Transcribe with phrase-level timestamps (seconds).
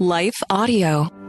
[0.00, 1.19] Life Audio.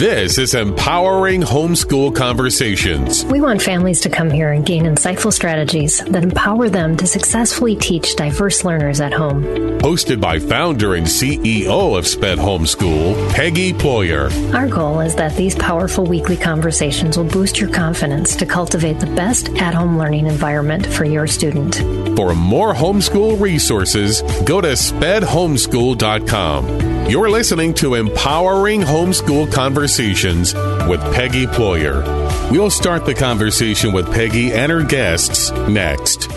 [0.00, 3.22] This is Empowering Homeschool Conversations.
[3.26, 7.76] We want families to come here and gain insightful strategies that empower them to successfully
[7.76, 9.44] teach diverse learners at home.
[9.80, 14.30] Hosted by founder and CEO of SPED Homeschool, Peggy Ployer.
[14.54, 19.14] Our goal is that these powerful weekly conversations will boost your confidence to cultivate the
[19.14, 21.76] best at home learning environment for your student.
[22.16, 26.89] For more homeschool resources, go to spedhomeschool.com.
[27.10, 30.54] You're listening to Empowering Homeschool Conversations
[30.88, 32.04] with Peggy Ployer.
[32.52, 36.28] We'll start the conversation with Peggy and her guests next.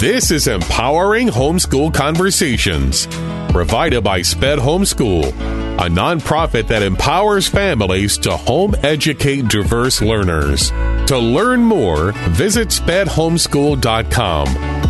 [0.00, 3.06] This is Empowering Homeschool Conversations,
[3.52, 10.70] provided by SPED Homeschool, a nonprofit that empowers families to home educate diverse learners.
[11.06, 14.48] To learn more, visit spedhomeschool.com.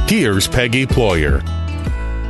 [0.08, 1.63] Here's Peggy Ployer.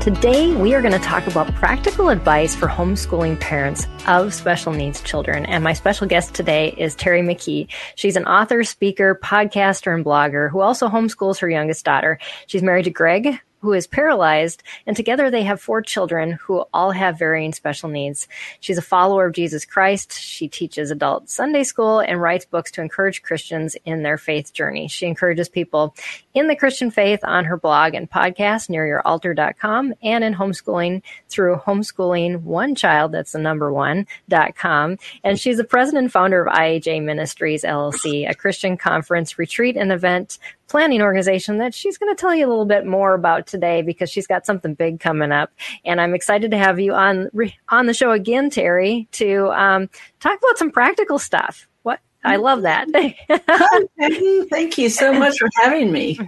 [0.04, 5.00] Today, we are going to talk about practical advice for homeschooling parents of special needs
[5.00, 5.46] children.
[5.46, 7.68] And my special guest today is Terrie McKee.
[7.94, 12.18] She's an author, speaker, podcaster, and blogger who also homeschools her youngest daughter.
[12.48, 16.90] She's married to Greg, who is paralyzed, and together they have four children who all
[16.90, 18.28] have varying special needs.
[18.60, 20.12] She's a follower of Jesus Christ.
[20.12, 24.86] She teaches adult Sunday school and writes books to encourage Christians in their faith journey.
[24.86, 25.94] She encourages people
[26.34, 32.42] in the Christian faith on her blog and podcast, nearyouraltar.com, and in homeschooling through homeschooling
[32.42, 34.98] one child, that's the number one, dot com.
[35.22, 39.90] And she's the president and founder of IAJ Ministries LLC, a Christian conference, retreat, and
[39.90, 43.82] event planning organization that she's going to tell you a little bit more about today
[43.82, 45.52] because she's got something big coming up.
[45.84, 47.30] And I'm excited to have you on
[47.68, 49.88] on the show again, Terrie, to um,
[50.20, 51.68] talk about some practical stuff.
[51.82, 52.88] What I love that.
[54.50, 56.18] Thank you so much for having me.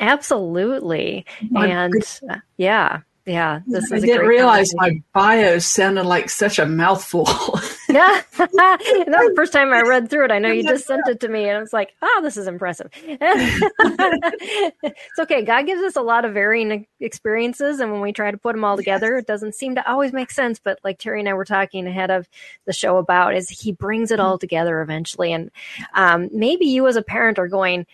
[0.00, 1.92] Absolutely, and
[2.30, 7.26] uh, yeah, yeah, this I didn't realize my bio sounded like such a mouthful.
[7.88, 10.30] yeah, that was the first time I read through it.
[10.30, 12.46] I know you just sent it to me, and I was like, "Oh, this is
[12.46, 13.72] impressive." it's
[15.18, 15.42] okay.
[15.42, 18.64] God gives us a lot of varying experiences, and when we try to put them
[18.64, 19.22] all together, yes.
[19.22, 20.58] it doesn't seem to always make sense.
[20.58, 22.28] But like Terrie and I were talking ahead of
[22.66, 25.32] the show about, is He brings it all together eventually.
[25.32, 25.50] And
[25.94, 27.86] um, maybe you as a parent are going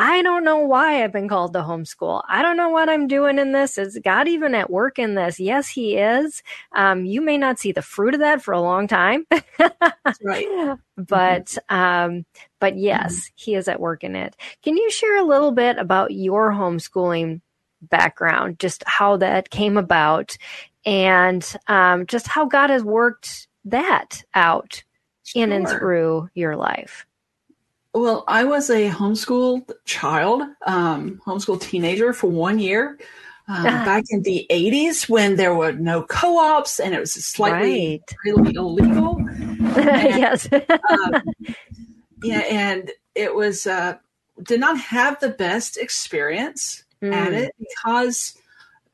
[0.00, 2.22] I don't know why I've been called to homeschool.
[2.28, 3.76] I don't know what I'm doing in this.
[3.76, 5.40] Is God even at work in this?
[5.40, 6.40] Yes, He is.
[6.70, 9.26] Um, you may not see the fruit of that for a long time,
[10.22, 10.78] right?
[10.96, 11.76] But mm-hmm.
[11.76, 12.26] um,
[12.60, 13.32] but yes, mm-hmm.
[13.34, 14.36] He is at work in it.
[14.62, 17.40] Can you share a little bit about your homeschooling
[17.82, 20.36] background, just how that came about,
[20.86, 24.84] and um, just how God has worked that out
[25.24, 25.42] sure.
[25.42, 27.04] in and through your life?
[27.98, 32.98] Well, I was a homeschooled child, um, homeschool teenager for one year.
[33.48, 38.14] Um, back in the 80s when there were no co-ops and it was slightly right.
[38.24, 39.16] really illegal.
[39.78, 40.48] And, yes.
[40.52, 41.22] um,
[42.22, 43.96] yeah, and it was uh,
[44.42, 47.12] did not have the best experience mm.
[47.12, 48.36] at it because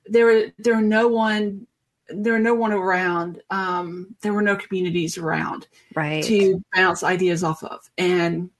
[0.06, 1.66] there were there were no one
[2.08, 3.42] there were no one around.
[3.50, 6.22] Um, there were no communities around right.
[6.24, 8.50] to bounce ideas off of, and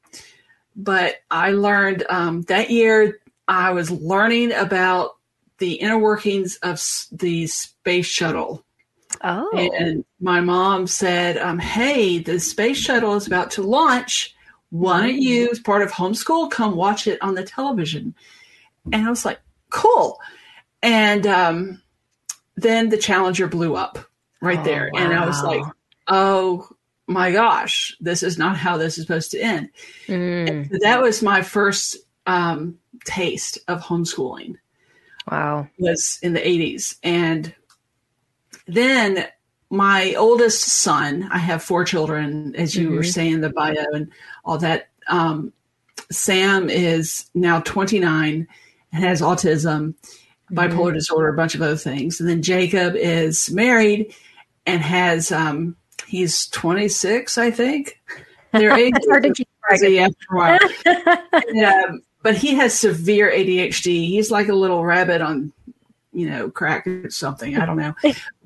[0.77, 5.17] but I learned um, that year I was learning about
[5.59, 8.65] the inner workings of the space shuttle.
[9.23, 9.51] Oh.
[9.79, 14.35] And my mom said, um, Hey, the space shuttle is about to launch.
[14.71, 18.15] Why don't you, as part of homeschool, come watch it on the television?
[18.93, 19.41] And I was like,
[19.71, 20.21] Cool.
[20.83, 21.83] And um,
[22.57, 23.99] then the Challenger blew up
[24.43, 24.91] right oh, there.
[24.93, 25.01] Wow.
[25.01, 25.63] And I was like,
[26.09, 26.69] Oh
[27.07, 29.71] my gosh, this is not how this is supposed to end.
[30.07, 30.71] Mm.
[30.71, 34.57] So that was my first um, taste of homeschooling.
[35.31, 35.69] Wow.
[35.79, 36.97] Was in the 80s.
[37.03, 37.55] And
[38.67, 39.27] then
[39.71, 42.97] my oldest son, I have four children, as you mm-hmm.
[42.97, 44.11] were saying, the bio and
[44.45, 44.89] all that.
[45.09, 45.53] Um,
[46.11, 48.47] Sam is now 29
[48.93, 50.59] and has autism, mm-hmm.
[50.59, 52.21] bipolar disorder, a bunch of other things.
[52.21, 54.15] And then Jacob is married
[54.67, 55.77] and has um,
[56.15, 58.01] he's 26, I think.
[58.53, 60.59] Their age to keep after a while.
[61.67, 64.07] um, but he has severe ADHD.
[64.09, 65.53] He's like a little rabbit on,
[66.13, 67.59] you know, crack or something.
[67.59, 67.95] I don't know.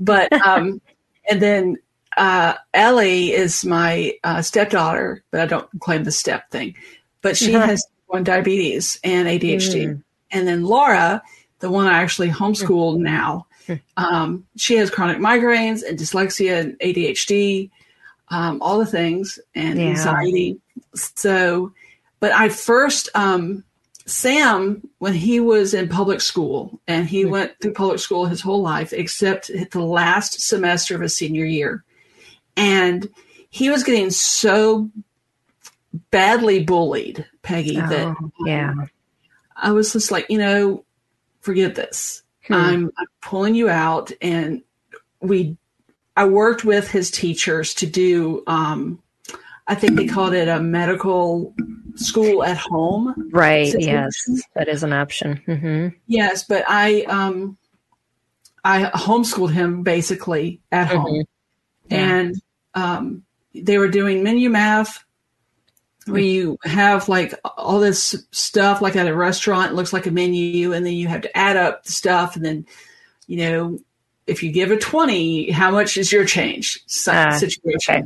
[0.01, 0.81] But um,
[1.29, 1.77] and then
[2.17, 6.75] uh, Ellie is my uh, stepdaughter, but I don't claim the step thing.
[7.23, 7.67] But she uh-huh.
[7.69, 9.87] has one diabetes and ADHD.
[9.87, 10.03] Mm.
[10.31, 11.23] And then Laura,
[11.61, 13.03] the one I actually homeschool mm.
[13.97, 17.71] Um, she has chronic migraines and dyslexia and ADHD,
[18.29, 19.87] um, all the things, and yeah.
[19.87, 20.61] anxiety.
[20.95, 21.73] So,
[22.21, 23.65] but I first um,
[24.09, 27.31] Sam, when he was in public school, and he mm-hmm.
[27.31, 31.85] went through public school his whole life, except the last semester of his senior year,
[32.57, 33.09] and
[33.51, 34.91] he was getting so
[36.11, 38.17] badly bullied, Peggy, oh, that
[38.47, 38.75] yeah,
[39.55, 40.85] I was just like, you know,
[41.41, 42.23] forget this.
[42.49, 42.55] Hmm.
[42.55, 44.63] I'm, I'm pulling you out, and
[45.21, 45.57] we.
[46.17, 48.43] I worked with his teachers to do.
[48.49, 49.01] Um,
[49.69, 51.55] I think they called it a medical
[51.95, 53.31] school at home.
[53.31, 53.69] Right.
[53.69, 54.35] Situation.
[54.35, 55.41] Yes, that is an option.
[55.47, 55.97] Mm-hmm.
[56.07, 57.57] Yes, but I um,
[58.65, 60.99] I homeschooled him basically at mm-hmm.
[60.99, 61.25] home,
[61.89, 61.99] yeah.
[61.99, 62.35] and
[62.75, 63.23] um,
[63.55, 65.05] they were doing menu math
[66.17, 70.73] you have like all this stuff like at a restaurant it looks like a menu
[70.73, 72.67] and then you have to add up the stuff and then
[73.27, 73.79] you know
[74.27, 78.03] if you give a 20 how much is your change uh, situation okay.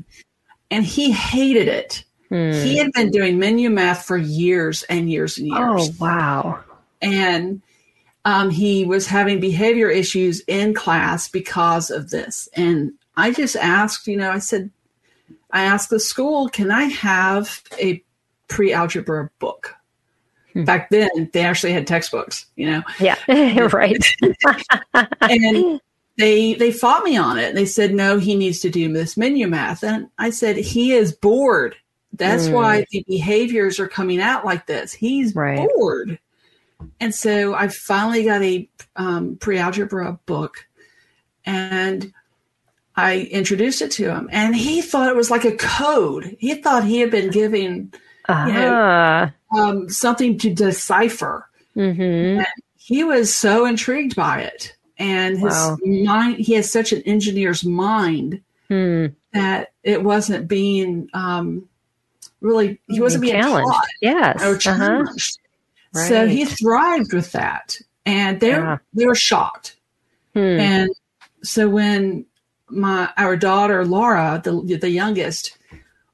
[0.70, 2.04] and he hated it.
[2.28, 2.52] Hmm.
[2.52, 5.58] he had been doing menu math for years and years and years.
[5.60, 6.60] oh wow.
[7.02, 7.60] And
[8.24, 12.48] um, he was having behavior issues in class because of this.
[12.54, 14.70] And i just asked you know i said
[15.52, 18.02] I asked the school, can I have a
[18.48, 19.74] pre algebra book?
[20.52, 20.64] Hmm.
[20.64, 22.82] Back then, they actually had textbooks, you know?
[22.98, 23.16] Yeah,
[23.72, 24.04] right.
[25.20, 25.80] and
[26.18, 27.54] they they fought me on it.
[27.54, 29.82] They said, no, he needs to do this menu math.
[29.82, 31.76] And I said, he is bored.
[32.14, 32.52] That's mm.
[32.52, 34.92] why the behaviors are coming out like this.
[34.92, 35.68] He's right.
[35.76, 36.18] bored.
[37.00, 40.66] And so I finally got a um, pre algebra book.
[41.44, 42.12] And
[42.96, 46.36] I introduced it to him, and he thought it was like a code.
[46.38, 47.92] He thought he had been giving
[48.28, 48.46] uh-huh.
[48.46, 49.60] you know, uh-huh.
[49.60, 51.48] um, something to decipher.
[51.74, 52.42] Mm-hmm.
[52.76, 55.78] he was so intrigued by it, and his wow.
[55.82, 56.36] mind.
[56.36, 59.06] He has such an engineer's mind hmm.
[59.32, 61.68] that it wasn't being um,
[62.40, 62.78] really.
[62.88, 63.72] He wasn't being challenged.
[63.72, 64.58] Taught yes, or uh-huh.
[64.58, 65.38] challenged.
[65.38, 66.00] Uh-huh.
[66.00, 66.08] Right.
[66.08, 68.78] So he thrived with that, and they yeah.
[68.92, 69.76] they were shocked.
[70.34, 70.40] Hmm.
[70.40, 70.90] And
[71.42, 72.26] so when
[72.72, 75.56] my our daughter Laura, the the youngest,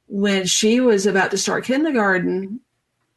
[0.08, 2.60] when she was about to start kindergarten,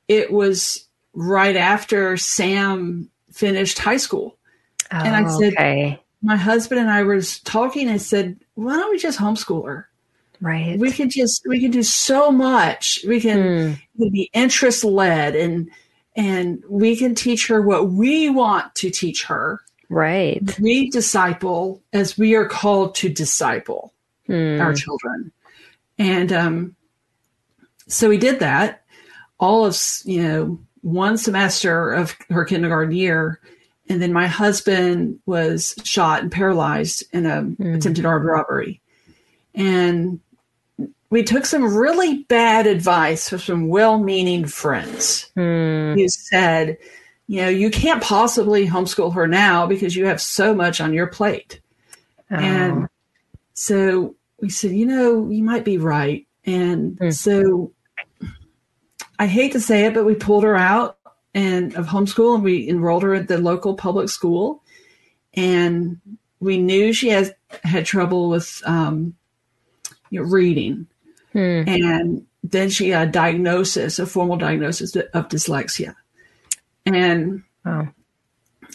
[0.08, 4.38] it was right after Sam finished high school.
[4.92, 6.00] Oh, and I said, okay.
[6.22, 9.88] my husband and I was talking and said, why don't we just homeschool her?
[10.42, 10.78] Right.
[10.78, 13.00] We can just, we can do so much.
[13.08, 14.10] We can, hmm.
[14.10, 15.70] be interest led and,
[16.16, 19.62] and we can teach her what we want to teach her.
[19.92, 20.58] Right.
[20.58, 23.94] We disciple as we are called to disciple
[24.26, 24.62] hmm.
[24.62, 25.34] our children.
[26.00, 26.76] And um,
[27.88, 28.86] so we did that
[29.38, 33.42] all of, you know, one semester of her kindergarten year.
[33.90, 37.74] And then my husband was shot and paralyzed in an hmm.
[37.74, 38.80] attempted armed robbery.
[39.54, 40.22] And
[41.10, 45.96] we took some really bad advice from some well meaning friends hmm.
[45.96, 46.78] who said,
[47.28, 51.08] you know, you can't possibly homeschool her now because you have so much on your
[51.08, 51.62] plate.
[52.30, 52.36] Oh.
[52.36, 52.90] And
[53.54, 56.28] so we said, you know, you might be right.
[56.46, 57.14] And mm.
[57.14, 57.72] so
[59.20, 60.98] I hate to say it, but we pulled her out
[61.34, 64.64] and of homeschool and we enrolled her at the local public school.
[65.34, 66.02] And
[66.40, 67.32] we knew she has
[67.64, 69.16] had trouble with um,
[70.10, 70.88] you know, reading.
[71.32, 71.64] Hmm.
[71.68, 75.96] And then she got a diagnosis, a formal diagnosis of dyslexia.
[76.86, 77.88] And oh.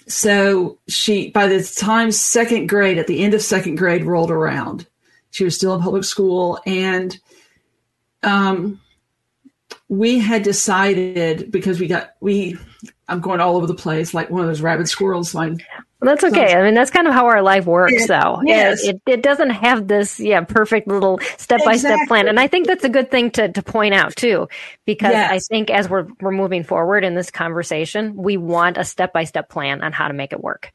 [0.07, 4.87] so she, by the time second grade, at the end of second grade rolled around,
[5.31, 6.61] she was still in public school.
[6.67, 7.19] And
[8.23, 8.81] um,
[9.89, 12.57] we had decided because we got, we,
[13.09, 15.35] I'm going all over the place like one of those rabid squirrels.
[15.35, 15.61] Like
[16.01, 16.55] that's okay.
[16.55, 18.41] I mean, that's kind of how our life works, though.
[18.45, 18.85] Yes.
[18.85, 22.29] It, it, it, doesn't have this, yeah, perfect little step by step plan.
[22.29, 24.49] And I think that's a good thing to, to point out, too,
[24.85, 25.31] because yes.
[25.31, 29.25] I think as we're, we're moving forward in this conversation, we want a step by
[29.25, 30.71] step plan on how to make it work.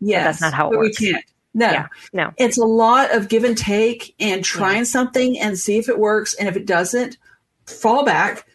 [0.00, 0.24] Yeah.
[0.24, 0.98] That's not how it works.
[1.00, 1.24] We can't.
[1.54, 2.32] No, yeah, no.
[2.38, 4.84] It's a lot of give and take and trying yeah.
[4.84, 6.32] something and see if it works.
[6.32, 7.18] And if it doesn't,
[7.66, 8.46] fall back,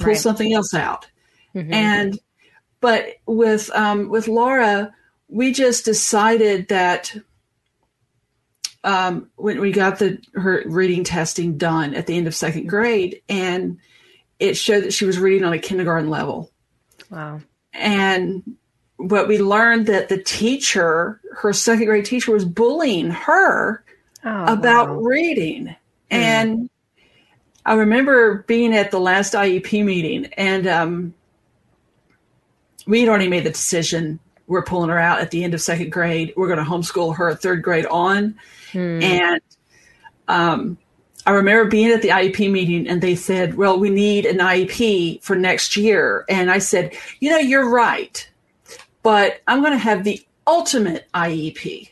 [0.00, 0.16] pull right.
[0.16, 1.06] something else out.
[1.54, 1.72] Mm-hmm.
[1.72, 2.18] And,
[2.80, 4.92] but with, um, with Laura,
[5.30, 7.16] we just decided that
[8.82, 13.22] um, when we got the her reading testing done at the end of second grade,
[13.28, 13.78] and
[14.38, 16.50] it showed that she was reading on a kindergarten level.
[17.10, 17.40] Wow!
[17.72, 18.56] And
[18.98, 23.84] but we learned that the teacher, her second grade teacher, was bullying her
[24.24, 24.94] oh, about wow.
[24.96, 25.76] reading, mm.
[26.10, 26.70] and
[27.66, 31.14] I remember being at the last IEP meeting, and um,
[32.86, 34.18] we had already made the decision
[34.50, 36.34] we're pulling her out at the end of second grade.
[36.36, 38.34] We're going to homeschool her third grade on.
[38.72, 39.00] Hmm.
[39.00, 39.40] And
[40.26, 40.76] um,
[41.24, 45.22] I remember being at the IEP meeting and they said, well, we need an IEP
[45.22, 46.24] for next year.
[46.28, 48.28] And I said, you know, you're right,
[49.04, 51.88] but I'm going to have the ultimate IEP.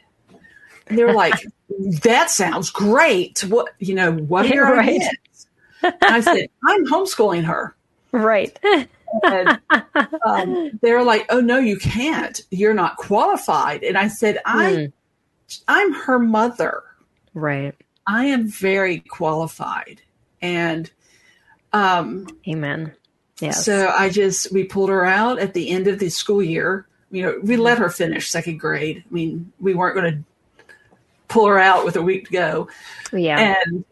[0.88, 1.34] And they were like,
[2.02, 3.38] that sounds great.
[3.44, 4.88] What, you know, what are your Right.
[4.96, 5.46] ideas?
[5.82, 7.76] And I said, I'm homeschooling her.
[8.10, 8.58] Right.
[9.22, 9.58] And
[10.26, 12.40] um, they're like, oh, no, you can't.
[12.50, 13.82] You're not qualified.
[13.84, 14.92] And I said, I, Mm.
[15.66, 16.82] I'm her mother.
[17.34, 17.74] right.
[18.06, 20.00] I am very qualified.
[20.42, 20.90] And
[21.72, 22.92] um, Amen.
[23.40, 23.64] Yes.
[23.64, 26.86] so I just, we pulled her out at the end of the school year.
[27.10, 29.04] You know, we let her finish second grade.
[29.10, 30.74] I mean, we weren't going to
[31.28, 32.68] pull her out with a week to go.
[33.12, 33.56] yeah.
[33.66, 33.84] And,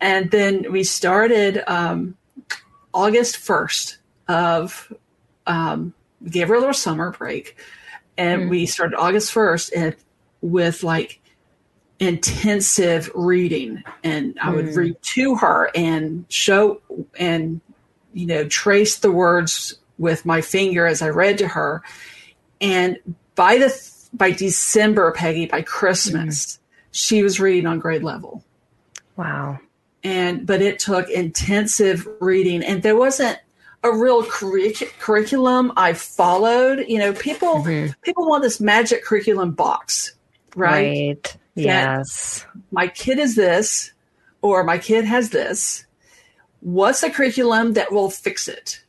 [0.00, 2.16] and then we started um,
[2.92, 3.96] August 1st
[4.30, 4.92] of,
[5.46, 5.92] um,
[6.28, 7.56] gave her a little summer break.
[8.16, 8.50] And Mm.
[8.50, 9.96] we started August 1st and
[10.42, 11.20] with like
[11.98, 14.76] intensive reading and I would Mm.
[14.76, 16.80] read to her and show
[17.18, 17.60] and
[18.14, 21.82] you know trace the words with my finger as I read to her
[22.58, 22.96] and
[23.34, 23.70] by the
[24.14, 26.58] by December Peggy by Christmas
[26.90, 28.42] she was reading on grade level
[29.16, 29.58] wow.
[30.02, 33.38] and but it took intensive reading and there wasn't
[33.82, 37.94] a real curric- curriculum I followed you know people Mhm.
[38.02, 40.12] people want this magic curriculum box
[40.56, 41.16] right?
[41.16, 41.36] Right.
[41.54, 42.44] Yes.
[42.72, 43.92] my kid is this
[44.42, 45.84] or my kid has this
[46.60, 48.82] what's the curriculum that will fix it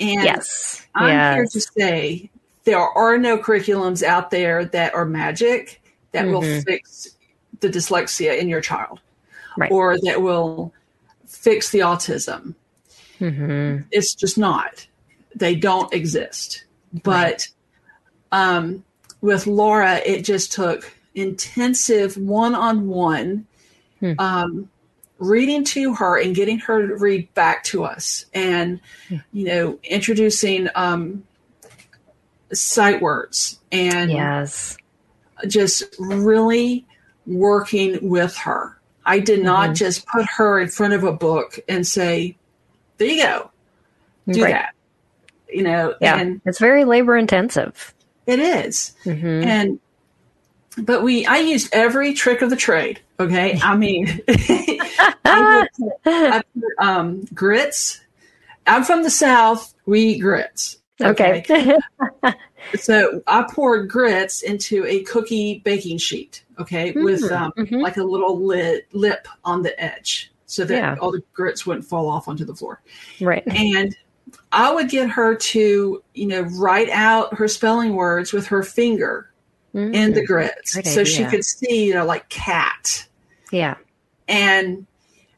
[0.00, 0.86] and Yes.
[0.94, 1.34] i'm yes.
[1.36, 2.30] here to say
[2.64, 5.80] there are no curriculums out there that are magic
[6.12, 6.64] that will Mhm.
[6.64, 7.08] fix
[7.60, 9.00] the dyslexia in your child
[9.56, 9.70] Right.
[9.70, 10.72] or that will
[11.26, 12.54] fix the autism
[13.30, 14.86] hmm it's just not
[15.34, 16.64] they don't exist
[17.02, 17.48] but
[18.32, 18.84] um,
[19.20, 23.46] with laura it just took intensive one-on-one
[24.00, 24.12] Hmm.
[24.18, 24.70] um,
[25.18, 28.80] reading to her and getting her to read back to us and
[29.32, 31.22] you know introducing um,
[32.52, 34.76] sight words and Yes.
[35.46, 36.84] just really
[37.26, 38.76] working with her
[39.06, 39.76] i did not Mhm.
[39.76, 42.36] just put her in front of a book and say
[43.06, 43.50] there you go.
[44.32, 44.52] Do Right.
[44.52, 44.74] that.
[45.52, 46.18] You know Yeah.
[46.18, 47.94] and it's very labor intensive.
[48.26, 48.92] it is.
[49.04, 49.80] Hmm and
[50.78, 53.58] but we i used every trick of the trade okay?
[53.62, 58.00] I mean I put, I put, um, grits.
[58.66, 59.74] I'm from the south.
[59.86, 61.44] We eat grits Okay.
[62.76, 66.92] so i poured grits into a cookie baking sheet okay?
[66.92, 67.82] With Mm, um, mhm.
[67.82, 70.96] like a little lid, lip on the edge so that Yeah.
[71.00, 72.80] all the grits wouldn't fall off onto the floor
[73.20, 73.42] right.
[73.46, 73.96] and
[74.52, 79.30] I would get her to, you know, write out her spelling words with her finger
[79.74, 83.06] in the grits, Good so she could see, you know, like cat,
[83.50, 83.74] Yeah.
[84.28, 84.86] and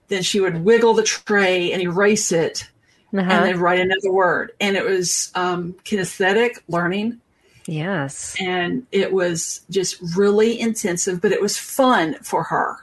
[0.08, 2.68] then she would wiggle the tray and erase it,
[3.16, 3.30] Uh-huh.
[3.30, 7.18] and then write another word, and it was um, kinesthetic learning,
[7.66, 8.36] yes.
[8.38, 12.76] and it was just really intensive, but it was fun for her.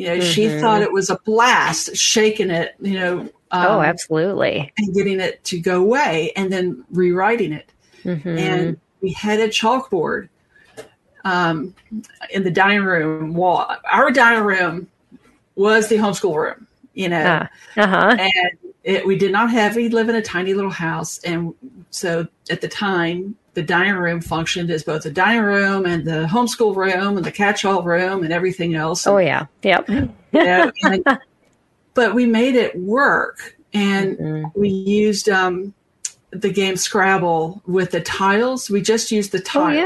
[0.00, 0.60] You know, she Mhm.
[0.62, 3.28] thought it was a blast, shaking it, you know.
[3.52, 4.72] oh, um, absolutely.
[4.78, 7.70] and getting it to go away and then rewriting it.
[8.02, 10.30] hmm And we had a chalkboard
[11.26, 11.74] um,
[12.30, 13.76] in the dining room wall.
[13.92, 14.88] Our dining room
[15.54, 18.16] was the homeschool room, you know, uh huh.
[18.18, 21.18] and it, we did not have, we live in a tiny little house.
[21.24, 21.52] And
[21.90, 26.26] so at the time, the dining room functioned as both the dining room and the
[26.30, 29.06] homeschool room and the catch-all room and everything else.
[29.06, 29.46] Oh yeah.
[29.62, 29.88] Yep.
[29.88, 31.04] you know, and-
[31.94, 34.52] but we made it work and Mhm.
[34.54, 35.74] we used um,
[36.30, 38.70] the game Scrabble with the tiles.
[38.70, 39.76] We just used the Oh tiles,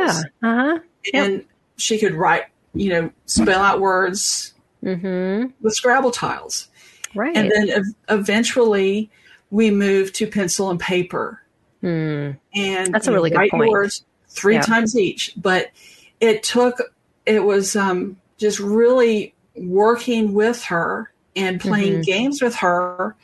[0.43, 0.49] yeah.
[0.49, 0.79] Uh huh.
[1.15, 1.45] and
[1.79, 2.45] she could write,
[2.75, 4.53] you know, spell out words
[4.83, 6.69] hmm with Scrabble tiles.
[7.15, 7.35] Right.
[7.37, 9.11] And then ev- eventually,
[9.51, 11.41] we moved to pencil and paper,
[11.85, 12.37] Mm.
[12.55, 13.71] and That's a really good point.
[13.71, 14.63] words three Yeah.
[14.63, 15.33] times each.
[15.37, 15.71] But
[16.21, 16.81] it took
[17.27, 22.05] it was um, just really working with her and playing Mhm.
[22.05, 23.15] games with her.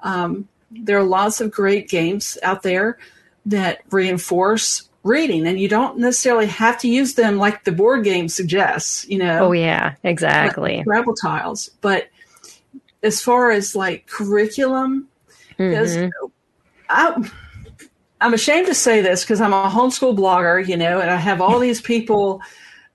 [0.00, 2.98] Um, there are lots of great games out there
[3.46, 8.28] that reinforce reading, and you don't necessarily have to use them like the board game
[8.28, 9.06] suggests.
[9.08, 9.94] You know, Oh yeah.
[10.02, 10.80] Exactly.
[10.82, 11.70] Scrabble tiles.
[11.80, 12.08] But
[13.02, 15.08] as far as like curriculum,
[15.56, 16.10] because Mhm.
[16.88, 17.30] I'm,
[18.20, 21.40] I'm ashamed to say this because I'm a homeschool blogger, you know, and I have
[21.40, 22.40] all these people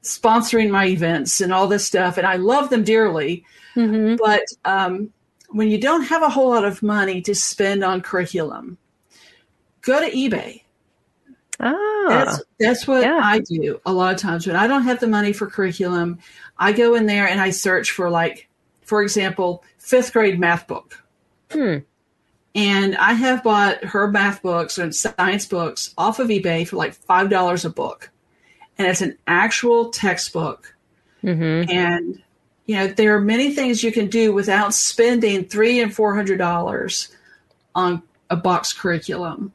[0.01, 3.45] sponsoring my events and all this stuff, and I love them dearly.
[3.75, 4.17] Mhm.
[4.17, 5.11] But um,
[5.49, 8.77] when you don't have a whole lot of money to spend on curriculum,
[9.81, 10.63] go to eBay.
[11.59, 12.05] Ah.
[12.07, 13.19] That's that's what yeah.
[13.21, 16.19] I do a lot of times when I don't have the money for curriculum.
[16.57, 18.47] I go in there and I search for like
[18.81, 21.03] for example, fifth grade math book.
[21.51, 21.77] Hmm.
[22.55, 26.99] And I have bought her math books and science books off of eBay for like
[26.99, 28.09] $5 a book.
[28.77, 30.75] And it's an actual textbook.
[31.23, 31.69] Mm-hmm.
[31.69, 32.23] And,
[32.65, 37.09] you know, there are many things you can do without spending three and $400
[37.75, 39.53] on a box curriculum.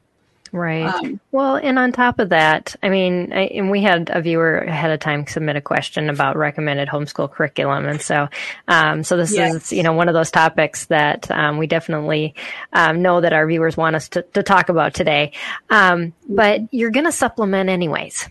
[0.55, 0.85] Right.
[0.85, 4.59] Um, well, and on top of that, I mean, I, and we had a viewer
[4.59, 8.29] ahead of time submit a question about recommended homeschool curriculum, and so,
[8.69, 9.53] um, so this Yes.
[9.53, 12.35] is you know one of those topics that um, we definitely
[12.71, 15.33] um, know that our viewers want us to, to talk about today.
[15.69, 18.29] Um, but you're going to supplement anyways.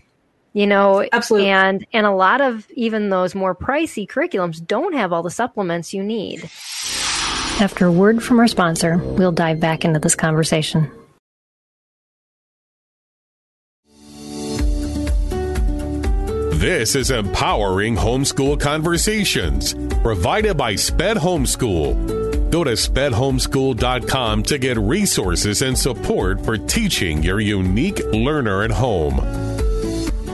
[0.53, 1.49] You know, Absolutely.
[1.49, 5.93] and and a lot of even those more pricey curriculums don't have all the supplements
[5.93, 6.49] you need.
[7.61, 10.89] After a word from our sponsor, we'll dive back into this conversation.
[16.59, 22.49] This is Empowering Homeschool Conversations, provided by SPED Homeschool.
[22.49, 29.17] Go to spedhomeschool.com to get resources and support for teaching your unique learner at home.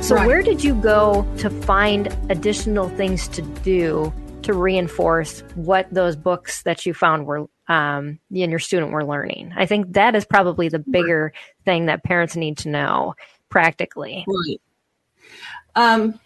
[0.03, 0.27] So, Right.
[0.27, 4.13] where did you go to find additional things to do
[4.43, 9.05] to reinforce what those books that you found were um, you and your student were
[9.05, 9.53] learning?
[9.55, 11.33] I think that is probably the bigger
[11.65, 13.15] thing that parents need to know
[13.49, 14.23] practically.
[14.27, 14.61] Right.
[15.75, 16.19] Um,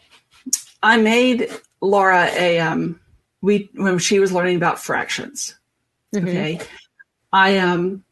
[0.82, 1.50] I made
[1.82, 3.00] Laura a um,
[3.42, 5.56] we when she was learning about fractions.
[6.14, 6.24] Mhm.
[6.24, 6.60] Okay,
[7.34, 8.04] I um,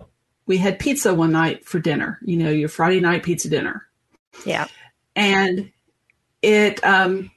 [0.46, 2.20] we had pizza one night for dinner.
[2.24, 3.86] You know, your Friday night pizza dinner,
[4.46, 4.68] Yeah.
[5.16, 5.72] and
[6.42, 7.32] it um,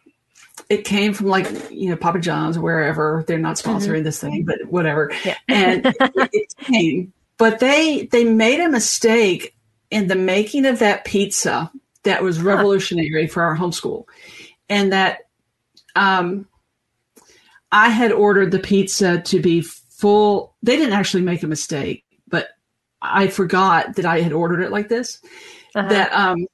[0.68, 3.24] it came from like you know Papa John's or wherever.
[3.26, 5.12] They're not sponsoring this thing, but whatever.
[5.24, 5.36] Yeah.
[5.48, 9.54] And it, it came, but they they made a mistake
[9.90, 11.70] in the making of that pizza
[12.06, 14.04] that was revolutionary for our homeschool,
[14.68, 15.20] and that
[15.94, 16.48] um,
[17.70, 20.54] I had ordered the pizza to be full.
[20.62, 22.48] They didn't actually make a mistake, but
[23.02, 25.20] I forgot that I had ordered it like this.
[25.74, 25.88] Uh-huh.
[25.88, 26.46] That um,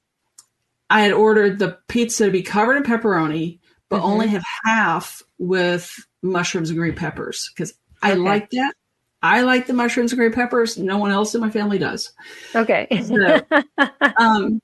[0.91, 4.05] I had ordered the pizza to be covered in pepperoni, but Mhm.
[4.05, 8.21] only have half with mushrooms and green peppers because I Okay.
[8.21, 8.75] like that.
[9.23, 10.77] I like the mushrooms and green peppers.
[10.77, 12.13] No one else in my family does.
[12.57, 12.89] okay.
[13.07, 13.41] So,
[14.19, 14.61] um,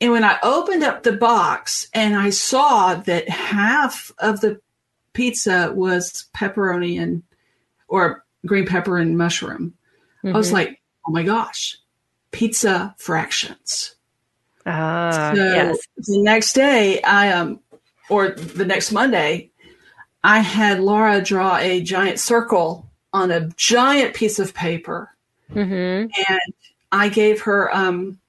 [0.00, 4.60] and when I opened up the box and I saw that half of the
[5.12, 7.22] pizza was pepperoni and
[7.88, 9.74] or green pepper and mushroom,
[10.24, 10.52] I was Mhm.
[10.52, 11.76] like, "Oh my gosh,
[12.30, 13.96] pizza fractions!"
[14.66, 15.78] Ah, so yes.
[15.96, 17.60] the next day, I um,
[18.08, 19.50] or the next Monday,
[20.22, 25.14] I had Laura draw a giant circle on a giant piece of paper
[25.52, 26.54] hmm and
[26.92, 28.20] I gave her um,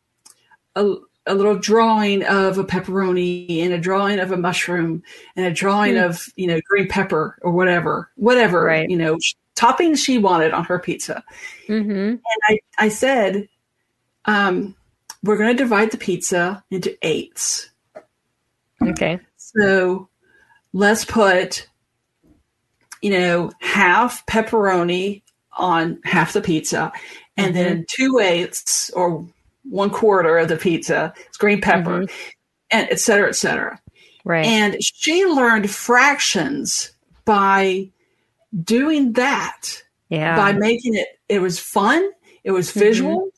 [0.76, 0.96] a,
[1.32, 5.02] a little drawing of a pepperoni and a drawing of a mushroom
[5.36, 6.04] and a drawing Hmm.
[6.04, 8.90] of you know green pepper or whatever, whatever Right.
[8.90, 9.18] you know
[9.56, 11.24] toppings she wanted on her pizza.
[11.68, 13.48] hmm And I I said,
[14.26, 14.76] um,
[15.24, 17.70] we're going to divide the pizza into eighths.
[18.82, 19.20] Okay.
[19.38, 20.10] So
[20.74, 21.68] let's put,
[23.02, 25.22] you know, half pepperoni
[25.56, 26.92] on half the pizza,
[27.38, 29.28] and then two eighths or
[29.64, 32.16] one quarter of the pizza It's green pepper, mm-hmm.
[32.72, 33.80] and et cetera, et cetera.
[34.24, 34.46] Right.
[34.46, 36.92] And she learned fractions
[37.26, 37.90] by
[38.64, 40.36] doing that, yeah.
[40.36, 42.10] by making it, it was fun,
[42.44, 42.80] it was mm-hmm.
[42.80, 43.30] visual.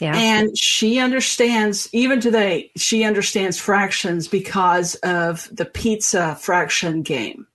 [0.00, 0.16] yeah.
[0.16, 7.46] And she understands, even today, she understands fractions because of the pizza fraction game.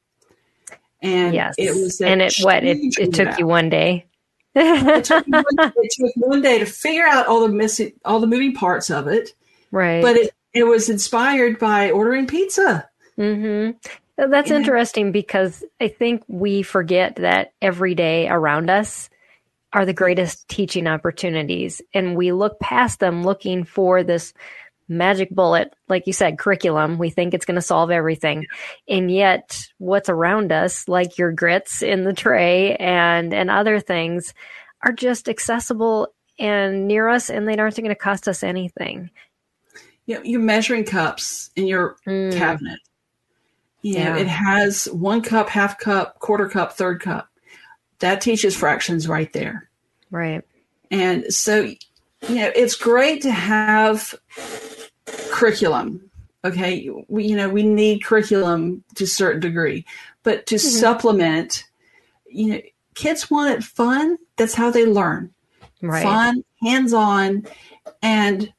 [1.01, 1.55] And yes.
[1.57, 3.39] it was and it what it, it took out.
[3.39, 4.05] you one day.
[4.55, 8.53] It took, it took one day to figure out all the missing, all the moving
[8.53, 9.29] parts of it.
[9.71, 10.01] right.
[10.01, 12.89] But it, it was inspired by ordering pizza.
[13.15, 13.71] hmm
[14.17, 14.57] That's Yeah.
[14.57, 19.09] interesting because I think we forget that every day around us
[19.73, 21.81] are the greatest teaching opportunities.
[21.93, 24.33] And we look past them looking for this
[24.91, 26.97] magic bullet, like you said, curriculum.
[26.97, 28.45] We think it's going to solve everything.
[28.87, 34.33] And yet, what's around us, like your grits in the tray and, and other things,
[34.83, 39.09] are just accessible and near us, and they aren't going to cost us anything.
[40.07, 42.35] You know, your measuring cups in your Mm.
[42.35, 42.79] cabinet.
[43.83, 44.17] You know, Yeah.
[44.17, 47.29] it has one cup, half cup, quarter cup, third cup.
[47.99, 49.69] That teaches fractions right there.
[50.09, 50.43] Right.
[50.89, 51.61] And so,
[52.27, 54.13] you know, it's great to have
[55.31, 56.09] curriculum.
[56.43, 56.89] Okay.
[57.07, 59.85] We, you know, we need curriculum to a certain degree,
[60.23, 61.65] but to supplement,
[62.27, 62.61] you know,
[62.95, 64.17] kids want it fun.
[64.37, 65.33] That's how they learn.
[65.81, 66.03] Right.
[66.03, 67.45] Fun, hands on.
[68.01, 68.51] And,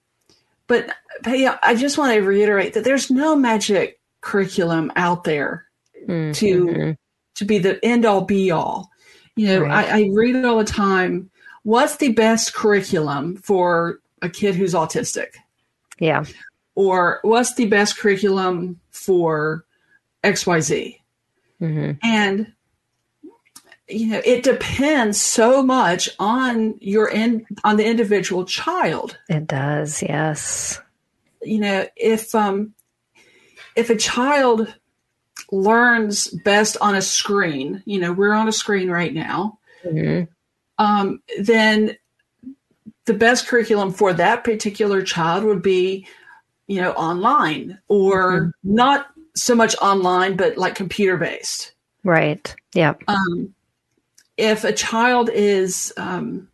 [0.66, 0.90] but,
[1.22, 5.66] but yeah, I just want to reiterate that there's no magic curriculum out there
[6.06, 6.96] to Mhm.
[7.34, 8.90] to be the end all be all.
[9.36, 9.88] You know, Right.
[9.88, 11.30] I, I read it all the time.
[11.62, 15.28] What's the best curriculum for a kid who's autistic?
[16.02, 16.24] Yeah.
[16.74, 19.64] Or what's the best curriculum for
[20.24, 20.98] XYZ?
[21.60, 22.52] hmm And
[23.88, 29.18] you know, it depends so much on your in, on the individual child.
[29.28, 30.02] It does.
[30.02, 30.80] Yes.
[31.42, 32.72] you know if um
[33.76, 34.72] if a child
[35.50, 40.22] learns best on a screen you know we're on a screen right now hmm
[40.78, 41.96] um then
[43.06, 46.06] the best curriculum for that particular child would be
[46.66, 51.72] you know online or not so much online but like computer based
[52.04, 52.54] Right.
[52.74, 52.94] Yeah.
[53.06, 53.54] um,
[54.36, 56.48] if a child is um,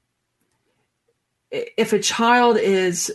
[1.51, 3.13] if a child is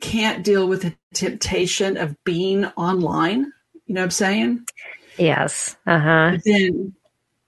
[0.00, 3.52] can't deal with the temptation of being online
[3.86, 4.66] you know what i'm saying
[5.18, 5.76] Yes.
[5.86, 6.38] Uh huh.
[6.44, 6.92] then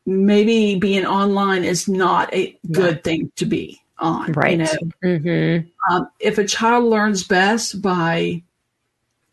[0.06, 4.58] maybe being online is not a good thing to be on Right.
[4.58, 8.42] you know hmm um, if a child learns best by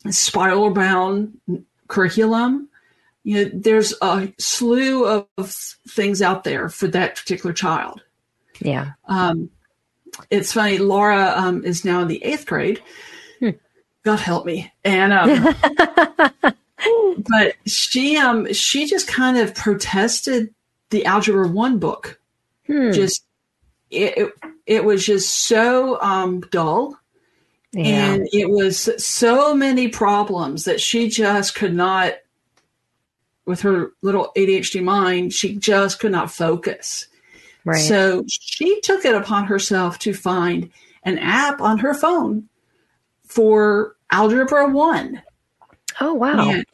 [0.09, 1.37] spiral bound
[1.87, 2.69] curriculum,
[3.23, 5.27] you know, there's a slew of
[5.89, 8.01] things out there for that particular child.
[8.59, 8.91] Yeah.
[9.05, 9.49] Um,
[10.29, 12.81] it's funny, Laura um, is now in the eighth grade.
[13.39, 13.49] Hmm.
[14.03, 14.71] God help me.
[14.83, 15.55] And um,
[17.17, 20.53] but she um she just kind of protested
[20.91, 22.19] the algebra one book.
[22.67, 22.91] Hmm.
[22.91, 23.24] Just
[23.95, 24.33] it, it
[24.65, 26.97] it was just so um dull
[27.73, 28.13] Yeah.
[28.13, 32.13] and it was so many problems that she just could not
[33.45, 37.07] with her little ADHD mind she just could not focus
[37.63, 37.75] right.
[37.77, 40.69] so she took it upon herself to find
[41.03, 42.49] an app on her phone
[43.25, 45.21] for algebra 1
[46.01, 46.49] oh wow.
[46.49, 46.65] and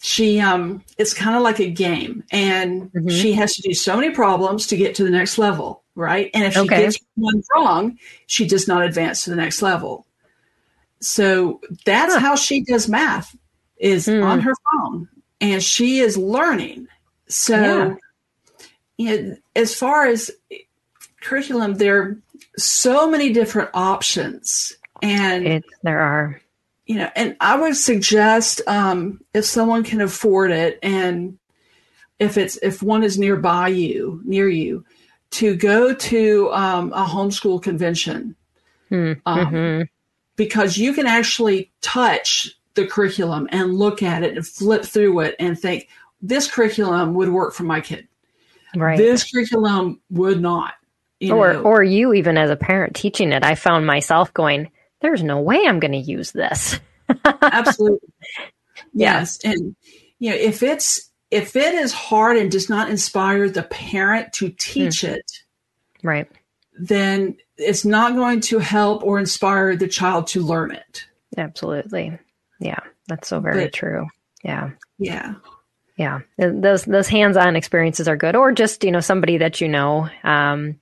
[0.00, 3.10] she um it's kind of like a game and Mhm.
[3.10, 6.44] she has to do so many problems to get to the next level right and
[6.44, 6.82] if she Okay.
[6.82, 10.06] gets one wrong she does not advance to the next level
[11.00, 12.20] so that's Huh.
[12.20, 13.34] how she does math
[13.78, 14.22] is Hmm.
[14.22, 15.08] on her phone
[15.40, 16.86] and she is learning
[17.28, 17.96] so Yeah.
[18.98, 20.30] you know, as far as
[21.20, 22.18] curriculum there are
[22.56, 26.40] so many different options and It, there are.
[26.86, 31.36] you know, and I would suggest um, if someone can afford it, and
[32.18, 34.84] if it's if one is nearby you, near you,
[35.32, 38.34] to go to um, a homeschool convention
[38.88, 39.12] Hmm.
[39.26, 39.88] um, Mhm.
[40.36, 45.34] because you can actually touch the curriculum and look at it and flip through it
[45.38, 45.88] and think
[46.22, 48.06] this curriculum would work for my kid.
[48.76, 48.96] Right.
[48.98, 50.74] This curriculum would not.
[51.20, 54.70] You or know, or you even as a parent teaching it, I found myself going,
[55.00, 56.78] "There's no way I'm going to use this."
[57.42, 58.08] absolutely
[58.92, 59.18] Yeah.
[59.20, 59.76] yes and
[60.18, 64.48] you know if it's if it is hard and does not inspire the parent to
[64.50, 65.06] teach Hmm.
[65.14, 65.32] it
[66.02, 66.28] Right.
[66.78, 71.04] then it's not going to help or inspire the child to learn it
[71.38, 72.18] Absolutely.
[72.60, 72.78] Yeah.
[73.08, 74.06] That's so very But- true.
[74.42, 74.70] Yeah.
[74.98, 75.34] yeah
[75.96, 76.20] Yeah.
[76.38, 80.78] Those those hands-on experiences are good or just, you know, somebody that you know um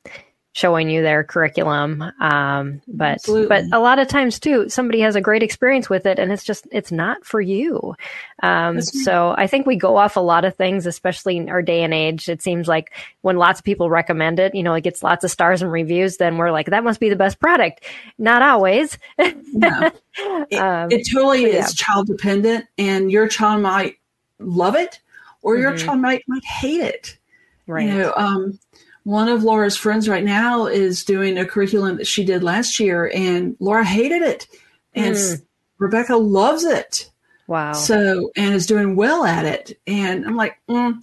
[0.57, 3.49] showing you their curriculum um but Absolutely.
[3.49, 6.45] but a lot of times too somebody has a great experience with it and it's
[6.45, 7.95] just it's not for you
[8.41, 11.83] um so i think we go off a lot of things especially in our day
[11.83, 15.03] and age it seems like when lots of people recommend it you know it gets
[15.03, 17.85] lots of stars and reviews then we're like that must be the best product
[18.17, 19.91] not always no.
[20.51, 21.65] it, Um, it totally yeah.
[21.67, 23.97] is child dependent and your child might
[24.39, 25.01] love it
[25.43, 25.79] or your Mhm.
[25.79, 27.19] child might might hate it
[27.67, 28.59] right You know, um,
[29.05, 33.11] one of Laura's friends right now is doing a curriculum that she did last year,
[33.15, 34.47] and Laura hated it,
[34.95, 35.41] and s-
[35.79, 37.11] Rebecca loves it.
[37.47, 41.01] wow So and is doing well at it, and I'm like, mm,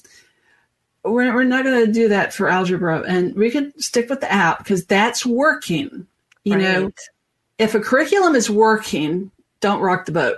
[1.03, 4.31] we're we're not going to do that for algebra, and we can stick with the
[4.31, 6.07] app because that's working.
[6.43, 6.91] You know,
[7.59, 10.37] if a curriculum is working, don't rock the boat.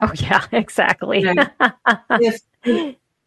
[0.00, 1.48] oh yeah exactly Yeah.
[2.10, 2.40] if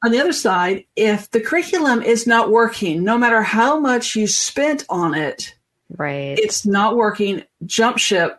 [0.03, 4.27] on the other side, if the curriculum is not working, no matter how much you
[4.27, 5.55] spent on it,
[5.97, 6.38] right.
[6.38, 8.38] it's not working, jump ship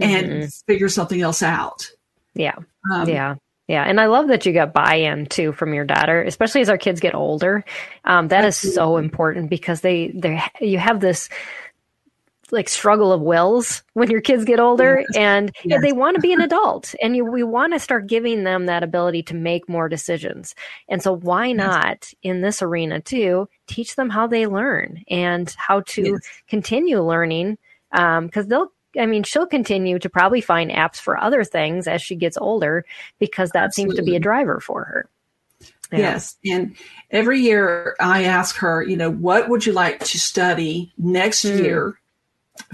[0.00, 0.64] and Mhm.
[0.66, 1.90] figure something else out.
[2.34, 2.54] yeah.
[2.92, 3.34] Um, yeah.
[3.68, 3.82] Yeah.
[3.82, 7.00] And i love that you got buy-in too from your daughter especially as our kids
[7.00, 7.64] get older.
[8.04, 11.28] Um, that is so important because they they you have this
[12.52, 15.16] like struggle of wills when your kids get older Yes.
[15.16, 15.82] and Yes.
[15.82, 18.82] they want to be an adult and you we want to start giving them that
[18.82, 20.54] ability to make more decisions
[20.88, 25.80] and so why not in this arena too teach them how they learn and how
[25.80, 26.20] to Yes.
[26.48, 27.58] continue learning
[27.90, 32.14] because they'll I mean, she'll continue to probably find apps for other things as she
[32.14, 32.84] gets older
[33.18, 35.08] because that seems to be a driver for her.
[35.92, 35.98] Yeah.
[35.98, 36.36] Yes.
[36.44, 36.76] And
[37.10, 41.62] every year I ask her, you know, what would you like to study next mm.
[41.62, 42.00] year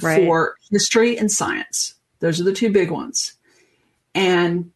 [0.02, 0.24] right.
[0.24, 1.94] for history and science?
[2.20, 3.34] Those are the two big ones.
[4.14, 4.70] And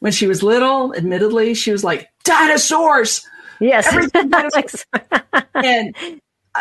[0.00, 3.26] when she was little, admittedly, she was like, dinosaurs.
[3.60, 3.86] Yes.
[5.54, 5.96] and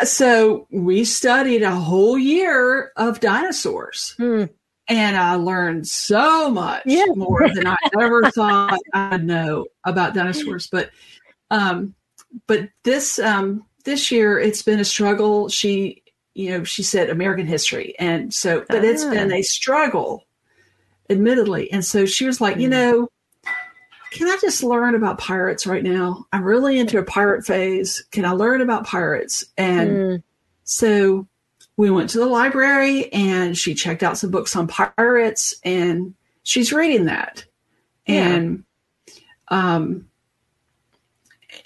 [0.04, 4.16] so we studied a whole year of dinosaurs.
[4.18, 4.46] Hmm.
[4.88, 7.06] And I learned so much yeah.
[7.16, 10.68] more than I ever thought I'd know about dinosaurs.
[10.68, 10.90] But
[11.50, 11.96] um,
[12.48, 15.48] but this um, this year it's been a struggle.
[15.48, 16.03] She
[16.34, 19.36] you know she said American history, and so but it's been ah.
[19.36, 20.26] a struggle,
[21.10, 21.72] admittedly.
[21.72, 22.62] And so she was like, mm.
[22.62, 23.10] you know,
[24.12, 26.26] can I just learn about pirates right now?
[26.32, 28.04] I'm really into a pirate phase.
[28.12, 29.44] Can I learn about pirates?
[29.58, 30.24] And mm.
[30.64, 31.28] so
[31.78, 36.72] we went to the library and she checked out some books on pirates and she's
[36.72, 37.46] reading that.
[38.06, 38.36] Yeah.
[38.36, 38.64] And,
[39.48, 40.08] um,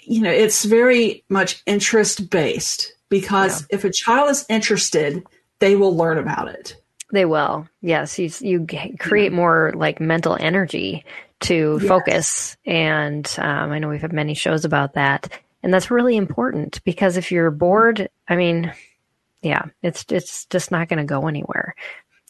[0.00, 3.76] you know, it's very much interest based because yeah.
[3.76, 5.22] if a child is interested,
[5.58, 6.76] they will learn about it.
[7.12, 7.66] They will.
[7.80, 8.18] Yes.
[8.18, 8.66] You, you
[8.98, 11.04] create more like mental energy
[11.40, 11.88] to yes.
[11.88, 12.56] focus.
[12.66, 15.28] And um, I know we've had many shows about that.
[15.62, 18.72] And that's really important because if you're bored, I mean,
[19.42, 21.74] yeah, it's it's just not going to go anywhere.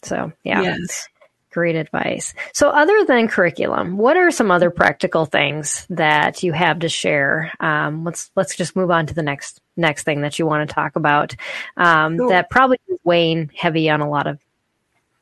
[0.03, 1.07] So yeah, yes.
[1.51, 2.33] Great advice.
[2.53, 7.51] So other than curriculum, what are some other practical things that you have to share?
[7.59, 10.73] Um, let's let's just move on to the next next thing that you want to
[10.73, 11.35] talk about.
[11.77, 12.17] Um.
[12.17, 14.39] That probably is weighing heavy on a lot of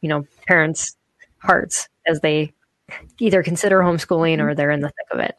[0.01, 0.95] you know parents'
[1.39, 2.53] hearts as they
[3.19, 5.37] either consider homeschooling or they're in the thick of it?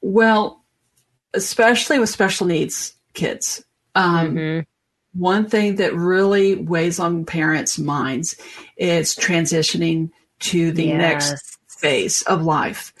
[0.00, 0.62] Well,
[1.34, 3.64] especially with special needs kids.
[3.94, 4.60] Um, mm-hmm.
[5.18, 8.36] One thing that really weighs on parents' minds
[8.76, 10.98] is transitioning to the yes.
[11.30, 12.94] next phase of life,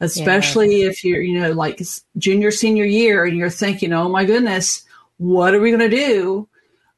[0.00, 0.92] especially yes.
[0.92, 1.82] if you're, you know, like
[2.16, 4.84] junior, senior year and you're thinking, oh my goodness,
[5.18, 6.48] what are we going to do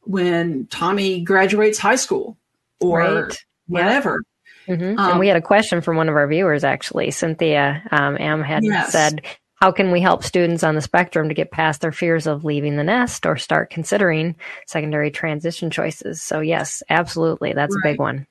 [0.03, 2.37] when Tommy graduates high school
[2.79, 3.45] or right.
[3.67, 4.23] whatever?
[4.69, 4.99] Mm-hmm.
[5.01, 7.11] Um, and we had a question from one of our viewers, actually.
[7.11, 8.93] Cynthia um, M had yes.
[8.93, 9.23] said,
[9.61, 12.77] How can we help students on the spectrum to get past their fears of leaving
[12.77, 16.23] the nest or start considering secondary transition choices?
[16.23, 17.53] So, yes, absolutely.
[17.53, 17.91] That's right.
[17.91, 18.27] a big one.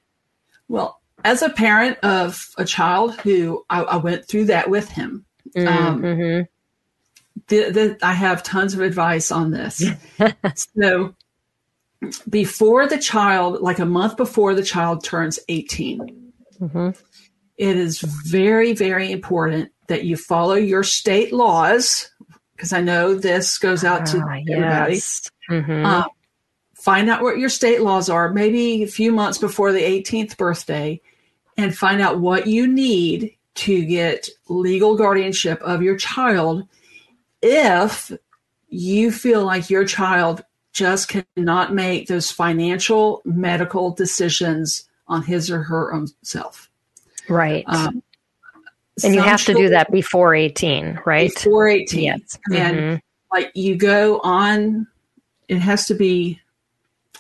[0.68, 5.26] Well, as a parent of a child who I, I went through that with him,
[5.56, 6.42] mm, um, mm-hmm.
[7.48, 9.84] the, the, I have tons of advice on this.
[10.80, 11.13] so,
[12.28, 16.20] before the child, like a month before the child turns 18,
[16.60, 16.89] Mm-hmm.
[17.58, 22.10] It is very, very important that you follow your state laws
[22.56, 24.93] because I know this goes out to ah, everybody.
[24.95, 25.30] Yes.
[25.49, 25.86] Mm-hmm.
[25.86, 26.06] Uh,
[26.75, 31.02] find out what your state laws are, maybe a few months before the 18th birthday,
[31.58, 36.67] and find out what you need to get legal guardianship of your child
[37.41, 38.12] if
[38.67, 45.63] you feel like your child just cannot make those financial medical decisions on his or
[45.63, 46.69] her own self.
[47.28, 47.63] Right.
[47.67, 48.04] Um,
[49.03, 51.33] and you have to do that before 18, right?
[51.33, 52.03] Before 18.
[52.03, 52.39] Yes.
[52.53, 52.95] And mm-hmm.
[53.31, 54.88] like you go on,
[55.47, 56.39] it has to be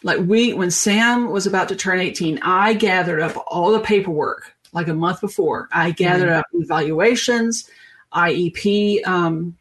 [0.03, 4.53] like we, when Sam was about to turn 18, I gathered up all the paperwork
[4.71, 5.67] like a month before.
[5.71, 6.39] I gathered mm-hmm.
[6.39, 7.69] up evaluations,
[8.13, 9.57] IEP, um,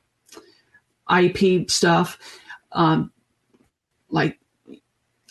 [1.08, 2.18] IEP stuff,
[2.72, 3.10] um,
[4.10, 4.38] like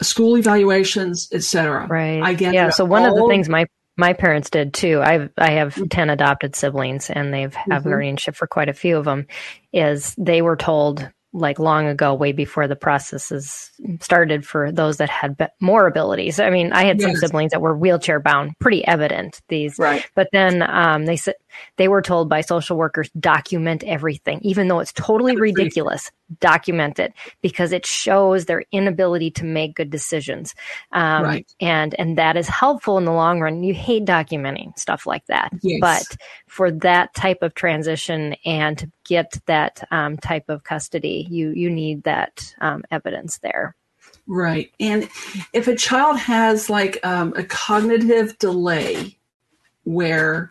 [0.02, 1.88] school evaluations, etc.
[1.88, 2.22] Right.
[2.22, 2.70] I get yeah.
[2.70, 3.66] So one of the things my
[3.98, 5.02] my parents did too.
[5.02, 5.88] I I have mm-hmm.
[5.88, 7.90] ten adopted siblings, and they've have mm-hmm.
[7.90, 9.28] guardianship for quite a few of them.
[9.74, 13.70] Is they were told like long ago, way before the processes
[14.02, 16.40] started for those that had more abilities.
[16.40, 17.12] I mean, I had yes.
[17.12, 19.78] some siblings that were wheelchair bound, pretty evident these.
[19.78, 20.06] Right.
[20.16, 21.36] But then um, they said
[21.78, 26.12] they were told by social workers document everything, even though it's totally ridiculous.
[26.42, 30.54] Document it because it shows their inability to make good decisions,
[30.92, 31.56] um, right.
[31.62, 33.64] and and that is helpful in the long run.
[33.64, 35.80] You hate documenting stuff like that, yes.
[35.80, 36.18] but
[36.48, 41.70] for that type of transition and to get that um, type of custody, you you
[41.70, 43.74] need that um, evidence there.
[44.26, 45.08] Right, and
[45.54, 49.18] if a child has like um, a cognitive delay,
[49.86, 50.50] where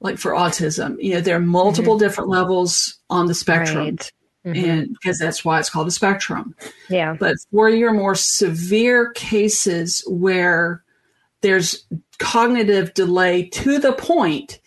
[0.00, 1.02] like for autism.
[1.02, 2.04] You know, there are multiple mm-hmm.
[2.04, 3.84] different levels on the spectrum.
[3.84, 4.12] Right.
[4.46, 4.70] Mm-hmm.
[4.70, 6.54] And because that's why it's called a spectrum.
[6.90, 7.16] Yeah.
[7.18, 10.82] But for your more severe cases where
[11.40, 11.84] there's
[12.18, 14.60] cognitive delay to the point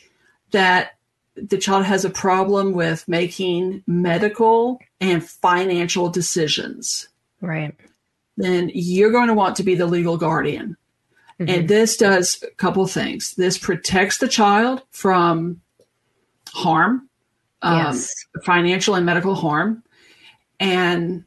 [0.52, 0.92] that
[1.36, 7.08] the child has a problem with making medical and financial decisions.
[7.42, 7.76] Right.
[8.38, 10.78] Then you're going to want to be the legal guardian.
[11.39, 11.50] Mm-hmm.
[11.50, 13.36] And this does a couple things.
[13.36, 15.62] This protects the child from
[16.54, 17.08] harm
[17.62, 18.13] um, Yes.
[18.43, 19.84] financial and medical harm,
[20.60, 21.23] and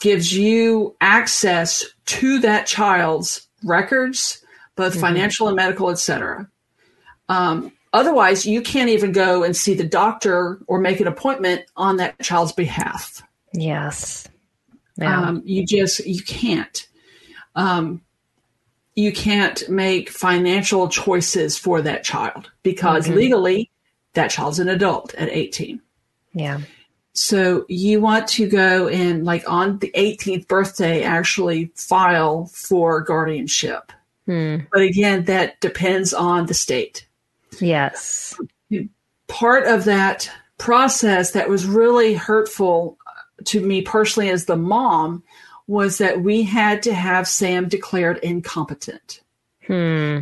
[0.00, 4.42] gives you access to that child's records,
[4.76, 5.00] both Mhm.
[5.00, 6.48] financial and medical, et cetera.
[7.28, 11.96] Um, otherwise, you can't even go and see the doctor or make an appointment on
[11.98, 13.22] that child's behalf.
[13.52, 14.26] Yes.
[14.96, 15.28] Yeah.
[15.28, 16.86] Um, you just you can't.
[17.54, 18.02] Um,
[18.96, 23.14] you can't make financial choices for that child because Mhm.
[23.16, 23.70] legally
[24.14, 25.80] that child's an adult at 18.
[26.32, 26.60] yeah.
[27.16, 33.92] So you want to go and like on the 18th birthday actually file for guardianship.
[34.26, 34.56] Hmm.
[34.72, 37.06] But again, that depends on the state.
[37.60, 38.34] Yes.
[39.28, 40.28] Part of that
[40.58, 42.98] process that was really hurtful
[43.44, 45.22] to me personally as the mom
[45.66, 49.20] was that we had to have Sam declared incompetent.
[49.66, 50.20] Hmm.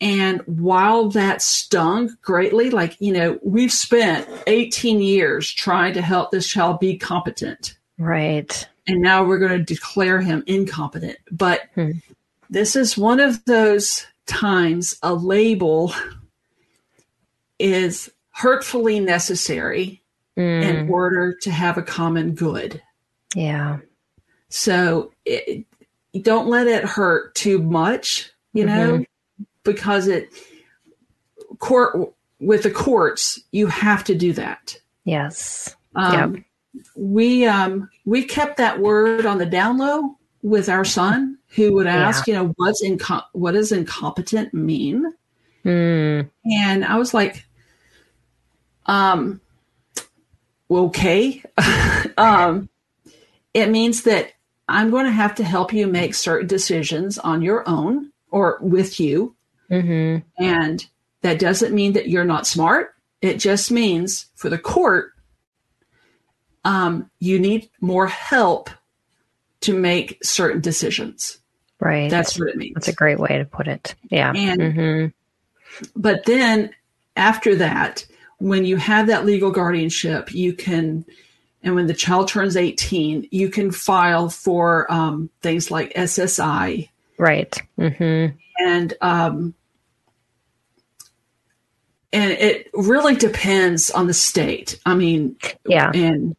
[0.00, 6.30] And while that stung greatly, like, you know, we've spent 18 years trying to help
[6.30, 7.78] this child be competent.
[7.96, 8.68] Right.
[8.86, 11.16] And now we're going to declare him incompetent.
[11.30, 11.92] But Hmm.
[12.50, 15.94] this is one of those times a label
[17.58, 20.02] is hurtfully necessary
[20.36, 20.62] Mm.
[20.64, 22.82] in order to have a common good.
[23.36, 23.78] Yeah.
[24.56, 25.66] So it,
[26.22, 29.04] don't let it hurt too much, you know,
[29.64, 30.32] because it
[31.58, 34.78] court with the courts you have to do that.
[35.04, 35.74] Yes.
[35.96, 36.44] Um,
[36.94, 41.88] We um, we kept that word on the down low with our son, who would
[41.88, 45.04] ask, you know, what's inco- what does incompetent mean?
[45.64, 46.20] Hmm.
[46.44, 47.44] And I was like,
[48.86, 49.40] um,
[50.70, 51.42] okay.
[52.16, 52.68] um,
[53.52, 54.33] it means that
[54.68, 58.98] I'm going to have to help you make certain decisions on your own or with
[58.98, 59.34] you.
[59.68, 60.86] hmm And
[61.22, 62.94] that doesn't mean that you're not smart.
[63.20, 65.12] It just means for the court,
[66.64, 68.70] um, you need more help
[69.60, 71.38] to make certain decisions.
[71.80, 72.10] Right.
[72.10, 72.74] That's what it means.
[72.74, 73.94] That's a great way to put it.
[74.10, 74.32] Yeah.
[74.34, 75.06] And- hmm
[75.96, 76.70] but then
[77.16, 78.06] after that,
[78.38, 81.04] when you have that legal guardianship, you can,
[81.64, 87.60] and when the child turns 18, you can file for um, things like SSI Right.
[87.76, 88.26] hmm
[88.60, 89.54] and um,
[92.12, 94.78] and it really depends on the state.
[94.86, 95.90] I mean, Yeah.
[95.92, 96.36] and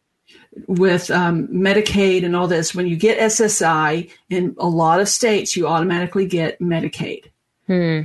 [0.68, 5.58] with um, Medicaid and all this, when you get SSI in a lot of states,
[5.58, 7.26] you automatically get Medicaid.
[7.68, 8.02] Hmm.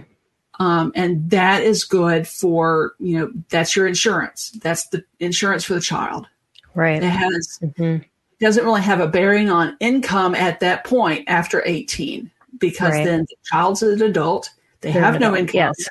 [0.58, 4.50] Um, and that is good for you know that's your insurance.
[4.62, 6.26] That's the insurance for the child.
[6.74, 7.02] It Right.
[7.02, 7.96] has hmm
[8.40, 13.04] doesn't really have a bearing on income at that point after 18 because Right.
[13.04, 14.48] then the child's an adult.
[14.80, 15.54] They They're have an no income.
[15.54, 15.88] yes.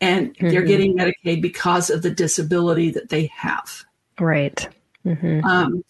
[0.00, 0.66] And they're Mhm.
[0.66, 3.84] getting Medicaid because of the disability that they have.
[4.18, 4.66] Right.
[5.02, 5.84] hmm Um,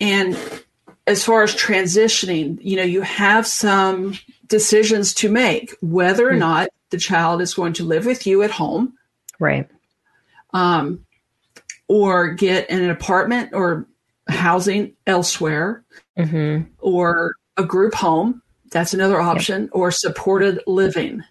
[0.00, 0.36] and
[1.08, 6.38] as far as transitioning, you know, you have some decisions to make whether or Hmm.
[6.38, 8.94] not the child is going to live with you at home
[9.40, 9.68] Right.
[10.54, 11.04] um,
[11.88, 13.86] or get an apartment or
[14.28, 15.82] housing elsewhere
[16.16, 18.42] hmm or a group home.
[18.70, 21.24] That's another option, or supported living.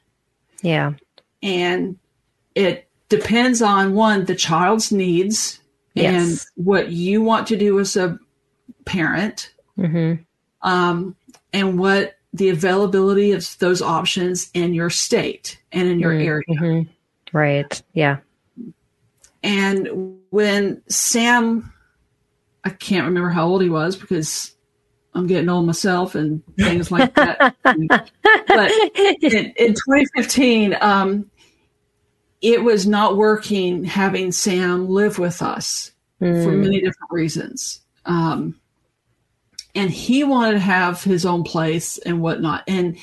[0.64, 0.94] Yeah.
[1.44, 1.98] And
[2.56, 5.60] it depends on one, the child's needs
[5.96, 8.18] and what you want to do as a
[8.86, 10.14] parent, hmm
[10.64, 11.16] um,
[11.54, 16.44] and what the availability of those options in your state and in your area.
[16.58, 16.82] hmm
[17.34, 17.84] Right.
[17.94, 18.18] Yeah.
[19.44, 21.74] And when Sam,
[22.64, 24.56] I can't remember how old he was because
[25.14, 27.56] I'm getting old myself and things like that.
[27.64, 28.72] but
[29.24, 31.30] in, in 2015, um,
[32.42, 36.62] it was not working having Sam live with us for Mm.
[36.64, 37.82] many different reasons.
[38.06, 38.60] Um,
[39.76, 42.64] and he wanted to have his own place and whatnot.
[42.68, 42.98] And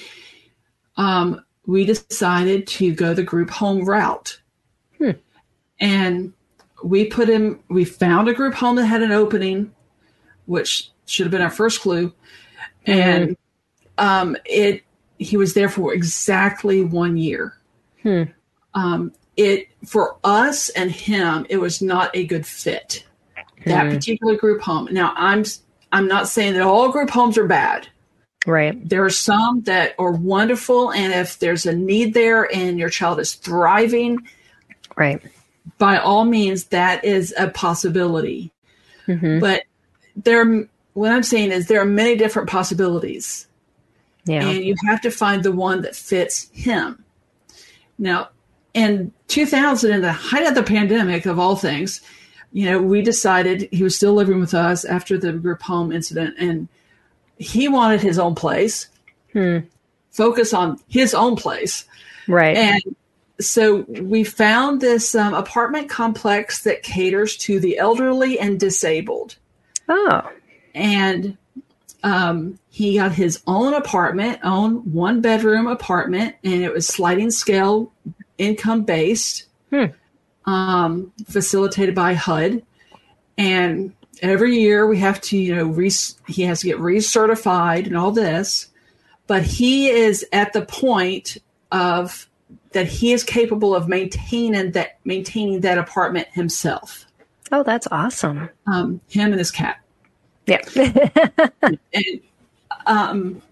[0.97, 4.41] um, we decided to go the group home route.
[5.85, 5.91] Hmm.
[5.91, 6.33] And
[6.83, 9.73] we put him, we found a group home that had an opening,
[10.47, 12.13] which should have been our first clue.
[12.87, 13.37] And
[13.99, 14.83] um, it,
[15.19, 17.57] he was there for exactly one year.
[18.03, 18.25] Hmm.
[18.75, 23.05] Um, it for us and him, it was not a good fit.
[23.67, 23.93] That Hmm.
[23.95, 24.89] particular group home.
[24.91, 25.45] Now, I'm
[25.93, 27.89] I'm not saying that all group homes are bad.
[28.47, 28.77] Right.
[28.87, 33.21] There are some that are wonderful, and if there's a need there and your child
[33.21, 34.19] is thriving,
[34.97, 35.23] Right.
[35.79, 38.53] By all means, that is a possibility.
[39.07, 39.65] hmm But
[40.17, 43.47] there, what I'm saying is there are many different possibilities.
[44.27, 44.49] Yeah.
[44.49, 47.05] and you have to find the one that fits him.
[47.99, 48.31] Now,
[48.73, 52.01] in 2000, in the height of the pandemic, of all things,
[52.51, 56.37] you know, we decided he was still living with us after the group home incident,
[56.39, 56.69] and
[57.37, 58.87] he wanted his own place,
[59.35, 59.59] Hmm.
[60.11, 61.85] focus on his own place.
[62.27, 62.57] Right.
[62.57, 62.83] And
[63.41, 69.37] so we found this um, apartment complex that caters to the elderly and disabled.
[69.89, 70.31] oh.
[70.75, 71.37] And
[72.03, 77.93] um, he got his own apartment, own one bedroom apartment, and it was sliding scale
[78.39, 79.85] income based, Hmm.
[80.45, 82.63] um, facilitated by HUD.
[83.39, 85.91] And every year we have to, you know, re-
[86.27, 88.69] he has to get recertified and all this.
[89.27, 91.39] But he is at the point
[91.73, 92.29] of
[92.75, 97.07] that he is capable of maintaining that maintaining that apartment himself.
[97.53, 98.51] Oh, that's awesome.
[98.67, 99.81] Um, him and his cat.
[100.47, 100.61] Yeah.
[101.63, 102.21] and
[102.87, 103.43] um,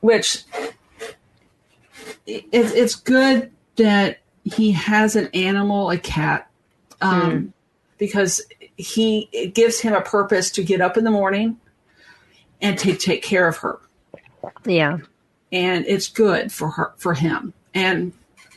[0.00, 0.44] which
[2.26, 6.48] it, it's good that he has an animal, a cat,
[7.00, 7.52] um,
[7.98, 8.40] because
[8.76, 11.58] he it gives him a purpose to get up in the morning
[12.62, 13.80] and to take care of her,
[14.64, 14.98] yeah.
[15.50, 17.52] and it's good for her for him.
[17.74, 18.12] And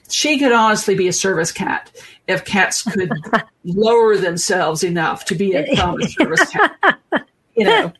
[0.09, 1.91] she could honestly be a service cat
[2.27, 3.11] if cats could
[3.63, 6.99] lower themselves enough to be a common service cat,
[7.55, 7.93] you know.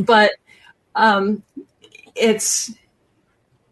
[0.00, 0.32] But
[0.94, 1.42] um,
[2.14, 2.72] it's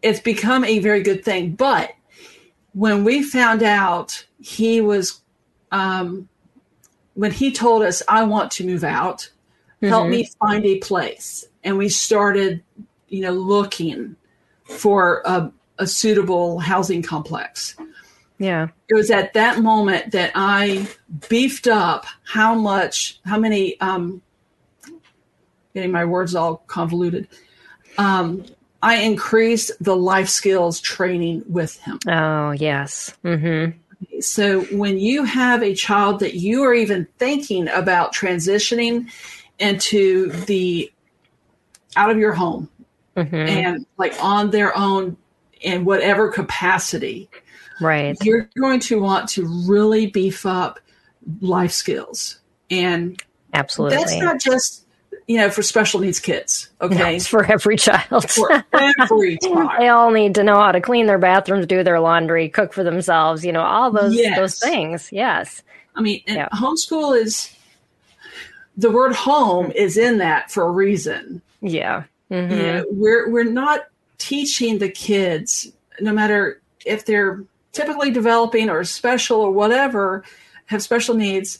[0.01, 1.51] it's become a very good thing.
[1.55, 1.91] But
[2.73, 5.21] when we found out he was,
[5.71, 6.29] um,
[7.15, 9.29] when he told us, "I want to move out,
[9.81, 10.09] help Mhm.
[10.09, 12.63] me find a place," and we started,
[13.09, 14.15] you know, looking
[14.63, 17.75] for a, a suitable housing complex.
[18.37, 18.67] Yeah.
[18.89, 20.87] It was at that moment that I
[21.29, 24.21] beefed up how much, how many, um,
[25.73, 27.27] getting my words all convoluted.
[27.97, 28.45] Um,
[28.81, 31.99] I increased the life skills training with him.
[32.07, 33.15] Oh, yes.
[33.23, 34.19] Mm-hmm.
[34.19, 39.09] So when you have a child that you are even thinking about transitioning
[39.59, 40.91] into the
[41.95, 42.69] out of your home
[43.15, 43.35] Mm-hmm.
[43.35, 45.15] and like on their own
[45.61, 47.29] in whatever capacity,
[47.81, 48.17] Right.
[48.23, 50.79] you're going to want to really beef up
[51.41, 52.39] life skills.
[52.69, 53.21] And
[53.53, 53.97] Absolutely.
[53.97, 54.85] that's not just,
[55.27, 57.15] you know, for special needs kids, No, okay?
[57.15, 58.29] it's for every child.
[58.29, 59.71] For every child.
[59.79, 62.83] they all need to know how to clean their bathrooms, do their laundry, cook for
[62.83, 64.37] themselves, you know, all those Yes.
[64.37, 65.09] those things.
[65.11, 65.61] Yes.
[65.95, 66.47] I mean, Yeah.
[66.53, 67.49] homeschool is
[68.77, 71.41] the word home is in that for a reason.
[71.61, 72.03] Yeah.
[72.29, 72.49] You Mhm.
[72.49, 73.85] know, we're we're not
[74.17, 80.23] teaching the kids, no matter if they're typically developing or special or whatever,
[80.67, 81.59] have special needs.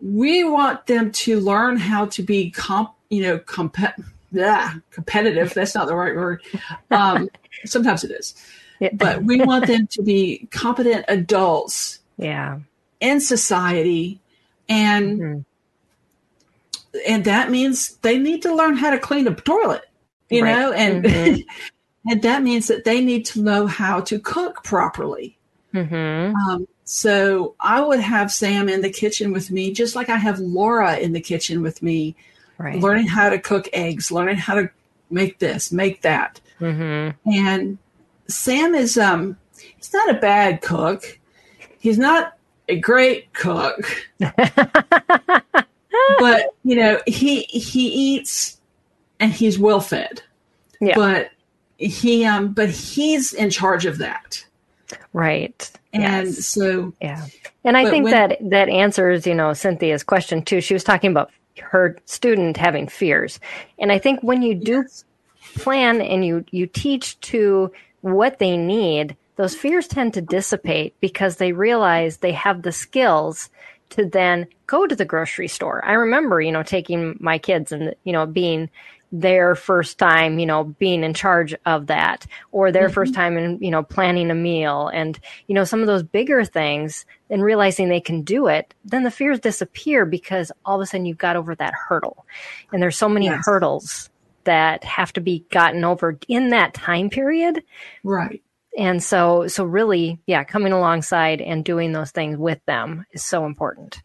[0.00, 3.94] We want them to learn how to be comp, you know, compet,
[4.32, 5.54] yeah, competitive.
[5.54, 6.42] That's not the right word.
[6.90, 7.28] Um,
[7.64, 8.34] sometimes it is,
[8.80, 8.90] Yeah.
[8.92, 12.58] but we want them to be competent adults yeah.
[13.00, 14.20] in society,
[14.68, 15.44] and Mhm.
[17.06, 19.84] and that means they need to learn how to clean a toilet
[20.30, 20.52] you Right.
[20.58, 21.44] know and Mhm.
[22.10, 25.36] and that means that they need to know how to cook properly
[25.74, 26.34] Mhm.
[26.34, 30.38] um, so i would have sam in the kitchen with me just like i have
[30.38, 32.14] laura in the kitchen with me
[32.58, 32.78] Right.
[32.80, 34.70] learning how to cook eggs learning how to
[35.10, 37.14] make this make that Mhm.
[37.26, 37.78] and
[38.28, 39.36] sam is um
[39.76, 41.18] he's not a bad cook
[41.78, 42.34] he's not
[42.68, 44.08] a great cook
[46.18, 48.53] but you know he he eats
[49.24, 50.22] and he's well fed
[50.80, 50.94] Yeah.
[50.96, 51.30] but
[51.78, 54.44] he um but he's in charge of that
[55.12, 55.70] Right.
[55.92, 56.46] and Yes.
[56.46, 57.24] so Yeah.
[57.64, 60.60] And I think when- that that answers, you know, Cynthia's question too.
[60.60, 63.40] She was talking about her student having fears.
[63.78, 64.84] And I think when you do
[65.56, 67.72] plan and you you teach to
[68.02, 73.48] what they need, those fears tend to dissipate because they realize they have the skills
[73.90, 75.82] to then go to the grocery store.
[75.84, 78.68] I remember, you know, taking my kids and you know being
[79.16, 83.20] their first time, you know, being in charge of that or their first mm-hmm.
[83.20, 87.06] time in, you know, planning a meal and, you know, some of those bigger things
[87.30, 91.06] and realizing they can do it, then the fears disappear because all of a sudden
[91.06, 92.26] you've got over that hurdle.
[92.72, 93.44] And there's so many Yes.
[93.46, 94.10] hurdles
[94.42, 97.62] that have to be gotten over in that time period.
[98.02, 98.42] right
[98.76, 103.46] And so, so really, yeah, coming alongside and doing those things with them is so
[103.46, 104.02] important.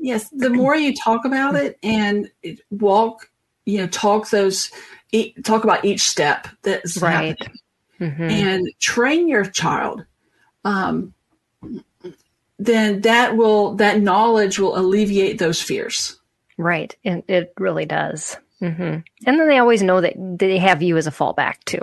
[0.00, 2.28] yes the more you talk about it and
[2.70, 3.30] walk
[3.68, 4.70] you know talk those
[5.12, 7.36] e- talk about each step that's Right.
[7.38, 7.58] happening
[7.98, 10.04] hmm and train your child
[10.64, 11.14] um
[12.58, 16.18] then that will that knowledge will alleviate those fears
[16.58, 16.96] Right.
[17.04, 18.36] And it really does.
[18.62, 18.82] mm-hmm.
[18.82, 21.80] And then they always know that they have you as a fallback too.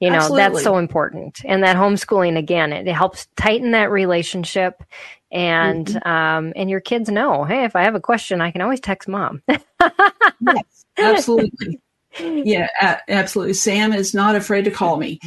[0.00, 0.36] You know, Absolutely.
[0.52, 1.40] that's so important.
[1.44, 4.82] And that homeschooling again, it, it helps tighten that relationship
[5.32, 6.08] and Mm-hmm.
[6.08, 9.08] um and your kids know, hey, if I have a question, I can always text
[9.08, 9.42] mom.
[10.40, 11.80] yes, absolutely.
[12.18, 12.68] Yeah,
[13.08, 13.54] absolutely.
[13.54, 15.20] Sam is not afraid to call me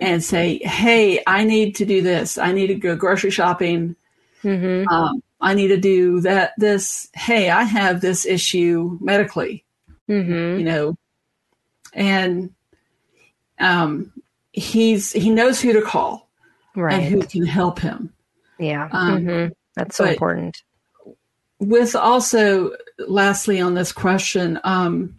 [0.00, 2.38] and say, "Hey, I need to do this.
[2.38, 3.94] I need to go grocery shopping.
[4.42, 6.52] hmm Um, I need to do that.
[6.58, 7.08] This.
[7.14, 9.64] Hey, I have this issue medically.
[10.08, 10.96] hmm You know,
[11.92, 12.50] and
[13.60, 14.12] um,
[14.52, 16.28] he's he knows who to call
[16.74, 16.94] Right.
[16.94, 18.12] and who can help him.
[18.58, 18.88] yeah.
[18.90, 19.46] um, hmm
[19.76, 20.62] That's so important.
[21.60, 25.18] with also lastly on this question um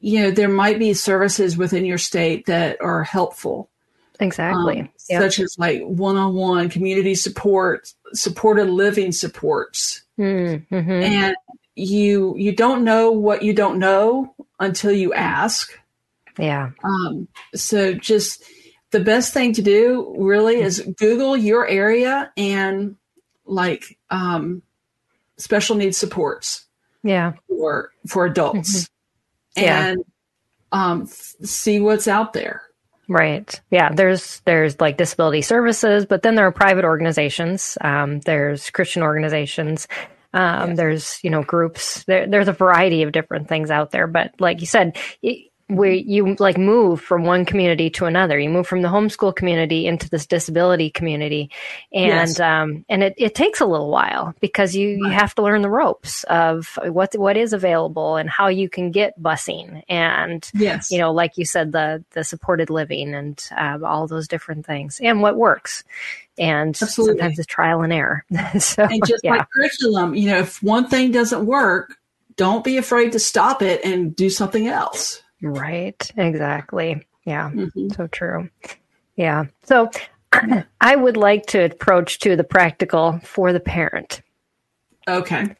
[0.00, 3.68] you know there might be services within your state that are helpful
[4.20, 4.80] Exactly.
[4.80, 5.22] um, Yep.
[5.22, 10.90] such as like one-on-one community support supported living supports Mm-hmm.
[10.90, 11.36] and
[11.74, 15.72] you you don't know what you don't know until you ask
[16.38, 16.70] Yeah.
[16.84, 18.44] um, so just
[18.90, 22.96] the best thing to do really is Google your area and
[23.46, 24.60] like um,
[25.38, 26.66] special needs supports
[27.02, 27.32] Yeah.
[27.48, 28.88] for for adults
[29.56, 29.62] Mm-hmm.
[29.64, 29.86] Yeah.
[29.88, 30.04] and
[30.72, 32.62] um, f- see what's out there.
[33.08, 33.60] Right.
[33.70, 33.92] Yeah.
[33.92, 37.76] There's there's like disability services, but then there are private organizations.
[37.82, 39.88] Um, there's Christian organizations.
[40.32, 40.76] Um, Yes.
[40.78, 42.04] There's you know groups.
[42.04, 44.06] There, there's a variety of different things out there.
[44.06, 48.38] But like you said, it, where you like move from one community to another.
[48.38, 51.50] You move from the homeschool community into this disability community,
[51.92, 52.40] and Yes.
[52.40, 55.70] um, and it, it takes a little while because you you have to learn the
[55.70, 60.98] ropes of what what is available and how you can get busing and Yes, you
[60.98, 65.22] know, like you said, the the supported living and um, all those different things, and
[65.22, 65.84] what works,
[66.38, 67.18] and Absolutely.
[67.18, 68.24] sometimes it's trial and error.
[68.58, 71.96] so and just yeah, like curriculum, you know, if one thing doesn't work,
[72.36, 75.22] don't be afraid to stop it and do something else.
[75.42, 77.94] Right, exactly, yeah, Mhm.
[77.96, 78.48] so true,
[79.16, 79.44] yeah.
[79.64, 79.90] So
[80.80, 84.22] I would like to approach to the practical for the parent.
[85.08, 85.54] Okay.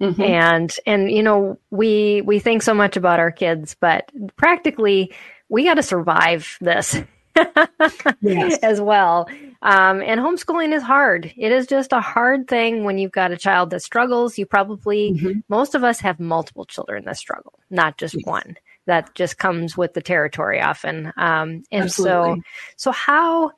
[0.00, 0.20] Mhm.
[0.24, 5.14] and and you know we we think so much about our kids but practically
[5.48, 6.96] we got to survive this
[8.20, 8.58] Yes.
[8.62, 9.28] as well
[9.62, 13.36] um, and homeschooling is hard it is just a hard thing when you've got a
[13.36, 15.44] child that struggles you probably Mhm.
[15.48, 18.24] most of us have multiple children that struggle not just Yes.
[18.26, 18.56] one
[18.86, 22.42] that just comes with the territory often um, and so Absolutely.
[22.76, 23.50] so how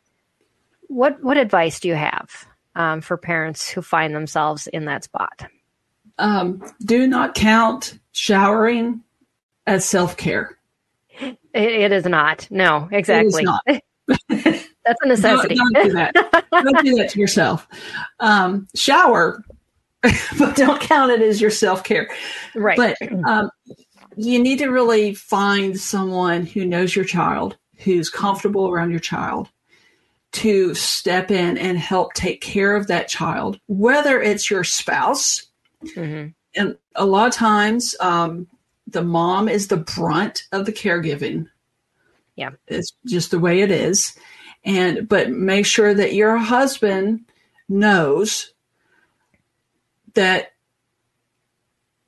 [0.88, 5.46] what what advice do you have um, for parents who find themselves in that spot
[6.18, 9.02] Um, do not count showering
[9.66, 10.56] as self care.
[11.20, 12.46] It, it is not.
[12.50, 13.42] No, exactly.
[13.44, 13.62] not.
[14.28, 15.56] That's a necessity.
[15.56, 16.14] Don't, don't do that.
[16.52, 17.66] don't do that to yourself.
[18.20, 19.42] Um, shower,
[20.38, 22.08] but don't count it as your self care.
[22.54, 22.76] right.
[22.76, 22.96] But
[23.28, 23.50] um,
[24.16, 29.48] you need to really find someone who knows your child, who's comfortable around your child,
[30.32, 35.46] to step in and help take care of that child, whether it's your spouse.
[35.82, 36.34] Mhm.
[36.54, 38.46] And a lot of times, um,
[38.86, 41.46] the mom is the brunt of the caregiving.
[42.36, 42.50] Yeah.
[42.66, 44.14] It's just the way it is.
[44.64, 47.24] And, but make sure that your husband
[47.68, 48.52] knows
[50.14, 50.52] that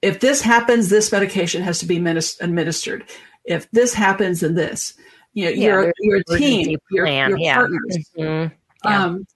[0.03, 3.05] if this happens, this medication has to be minis- administered.
[3.45, 4.95] If this happens, then this.
[5.35, 7.55] You know, Yeah, you're a team, you're, plan, you're yeah.
[7.57, 7.99] partners.
[8.17, 8.53] Mhm.
[8.85, 9.05] Yeah.
[9.05, 9.27] Um,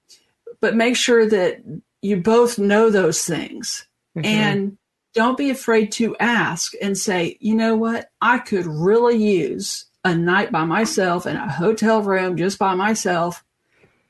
[0.61, 1.63] but make sure that
[2.01, 3.87] you both know those things
[4.17, 4.25] Mhm.
[4.27, 4.79] and
[5.15, 10.15] don't be afraid to ask and say, you know what, I could really use a
[10.15, 13.45] night by myself in a hotel room just by myself,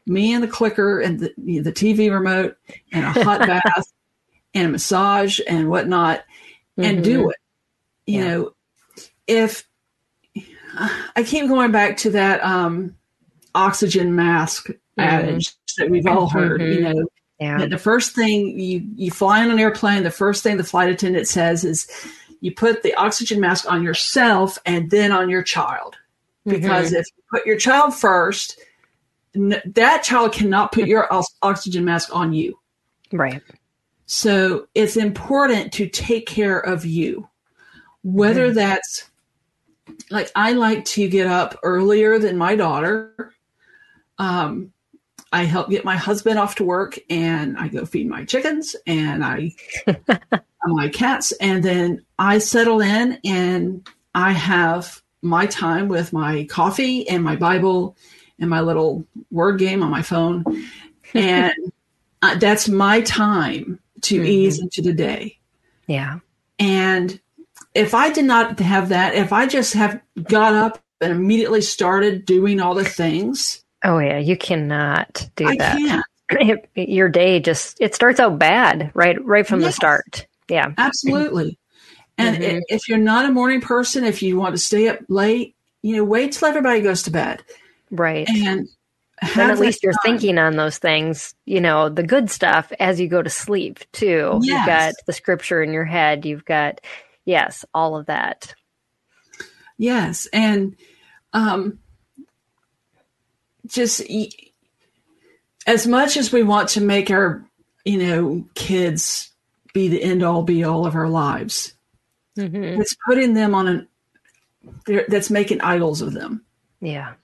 [0.06, 2.56] me and the clicker and the, the TV remote
[2.92, 3.92] and a hot bath
[4.54, 6.22] and a massage and whatnot
[6.78, 7.30] and do mm-hmm.
[7.30, 7.36] it.
[8.06, 8.28] You Yeah.
[8.28, 8.54] know,
[9.26, 9.68] if
[11.14, 12.96] I keep going back to that um,
[13.54, 15.00] oxygen mask mm-hmm.
[15.00, 16.98] adage that we've all heard, you mm-hmm.
[16.98, 17.06] know,
[17.38, 17.58] yeah.
[17.58, 20.90] that the first thing you you fly on an airplane, the first thing the flight
[20.90, 21.88] attendant says is
[22.40, 25.96] you put the oxygen mask on yourself and then on your child.
[26.44, 28.58] Because if you put your child first,
[29.32, 32.58] that child cannot put your ox- oxygen mask on you.
[33.12, 33.42] Right.
[34.12, 37.30] So it's important to take care of you,
[38.02, 38.54] whether Mhm.
[38.56, 39.10] that's
[40.10, 43.32] like I like to get up earlier than my daughter.
[44.18, 44.74] Um,
[45.32, 49.24] I help get my husband off to work and I go feed my chickens and
[49.24, 49.54] I
[50.66, 57.08] my cats and then I settle in and I have my time with my coffee
[57.08, 57.96] and my Bible
[58.38, 60.44] and my little word game on my phone
[61.14, 61.54] and
[62.20, 64.26] uh, that's my time to Mhm.
[64.26, 65.38] ease into the day.
[65.86, 66.18] Yeah.
[66.58, 67.20] And
[67.74, 72.24] if I did not have that, if I just have got up and immediately started
[72.24, 73.64] doing all the things.
[73.84, 75.76] Oh yeah, you cannot do I that.
[75.78, 76.04] can't.
[76.74, 80.26] It- your day just it starts out bad right right from the start.
[80.48, 80.72] Yeah.
[80.78, 81.58] Absolutely.
[82.16, 82.60] And Mhm.
[82.70, 86.04] if you're not a morning person, if you want to stay up late, you know,
[86.04, 87.42] wait till everybody goes to bed
[87.90, 88.26] Right.
[88.28, 88.66] and
[89.36, 93.08] then at least you're thinking on those things, you know, the good stuff as you
[93.08, 94.40] go to sleep too.
[94.42, 96.24] You've got the scripture in your head.
[96.24, 96.80] You've got,
[97.24, 98.54] yes, all of that.
[99.78, 100.76] Yes, and
[101.32, 101.78] um,
[103.66, 104.02] just
[105.66, 107.44] as much as we want to make our,
[107.84, 109.30] you know, kids
[109.72, 111.74] be the end all be all of our lives,
[112.36, 113.88] hmm it's putting them on an.
[115.08, 116.44] That's making idols of them.
[116.80, 117.14] Yeah.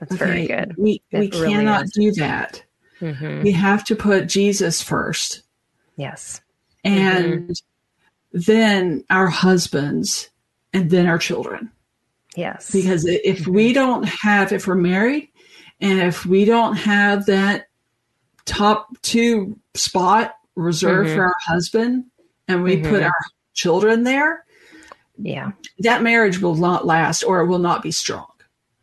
[0.00, 0.74] That's very good.
[0.76, 1.90] We we really cannot is.
[1.92, 2.62] do that.
[2.98, 5.42] hmm We have to put Jesus first,
[5.96, 6.40] Yes.
[6.84, 7.54] and
[8.32, 10.30] then our husbands,
[10.72, 11.70] and then our children.
[12.36, 12.70] Yes.
[12.72, 15.28] because if we don't have if we're married
[15.80, 17.68] and if we don't have that
[18.44, 21.14] top two spot reserved Mhm.
[21.14, 22.06] for our husband
[22.48, 23.06] and we put Mhm.
[23.06, 23.14] our
[23.52, 24.44] children there
[25.16, 25.52] yeah.
[25.78, 28.26] that marriage will not last or it will not be strong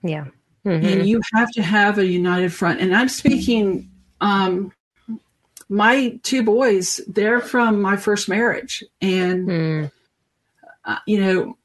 [0.01, 0.27] Yeah.
[0.65, 0.83] Mhm.
[0.83, 3.89] and you have to have a united front and i'm speaking
[4.21, 4.71] um
[5.69, 9.91] my two boys they're from my first marriage and Mm.
[10.85, 11.57] uh, you know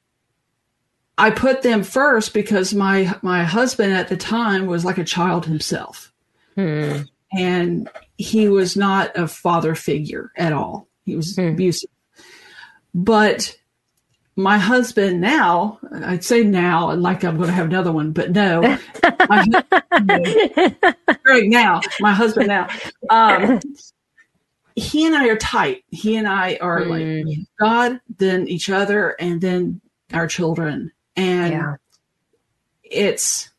[1.18, 5.44] i put them first because my my husband at the time was like a child
[5.46, 6.12] himself
[6.56, 7.06] Mm.
[7.36, 11.48] and he was not a father figure at all he was Hmm.
[11.48, 11.90] abusive
[12.94, 13.56] but
[14.36, 18.60] my husband now i'd say now like i'm going to have another one but no
[19.28, 19.44] my,
[21.26, 22.68] right now my husband now
[23.10, 23.58] um,
[24.74, 27.46] he and i are tight he and i are like Mm.
[27.58, 29.80] god then each other and then
[30.12, 31.76] our children and yeah.
[32.84, 33.50] it's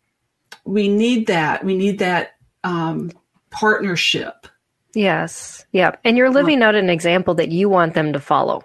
[0.64, 3.12] we need that we need that um,
[3.50, 4.48] partnership
[4.94, 5.64] Yes.
[5.74, 6.00] Yep.
[6.04, 8.64] And you're living out an example that you want them to follow.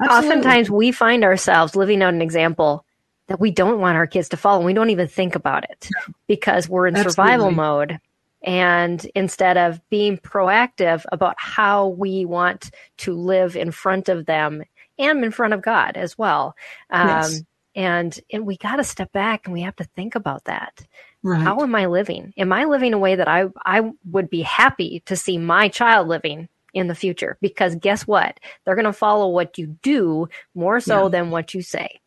[0.00, 0.28] Absolutely.
[0.28, 2.84] Oftentimes we find ourselves living out an example
[3.28, 4.64] that we don't want our kids to follow.
[4.64, 5.88] We don't even think about it
[6.26, 7.98] because we're in survival mode.
[8.42, 14.62] And instead of being proactive about how we want to live in front of them
[14.98, 16.54] and in front of God as well.
[16.90, 17.42] Um, Yes.
[17.74, 20.86] and, and we got to step back and we have to think about that.
[21.22, 22.32] right How am I living?
[22.36, 26.06] Am I living a way that I, I would be happy to see my child
[26.06, 27.38] living in the future?
[27.40, 28.38] Because guess what?
[28.64, 31.08] They're going to follow what you do more so Yeah.
[31.08, 32.00] than what you say.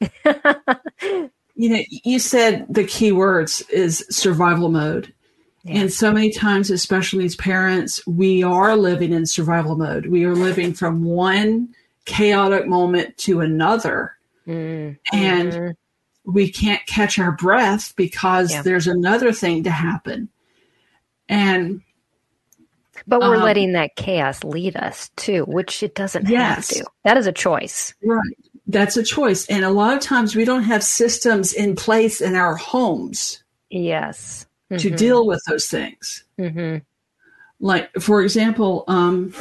[1.56, 5.14] you know you said the key words is survival mode
[5.64, 5.82] Yeah.
[5.82, 10.36] and so many times especially as parents we are living in survival mode we are
[10.36, 11.70] living from one
[12.06, 14.16] chaotic moment to another
[14.48, 15.76] Mm, and
[16.24, 18.62] we can't catch our breath because Yeah.
[18.62, 20.30] there's another thing to happen
[21.28, 21.82] and
[23.10, 26.55] but we're um, letting that chaos lead us too, which it doesn't Yes.
[26.55, 26.86] have to.
[27.03, 27.93] That is a choice.
[28.03, 28.36] right
[28.72, 32.36] that's a choice and a lot of times we don't have systems in place in
[32.36, 34.45] our homes Yes.
[34.78, 36.78] to deal with those things hmm
[37.60, 39.34] like for example um,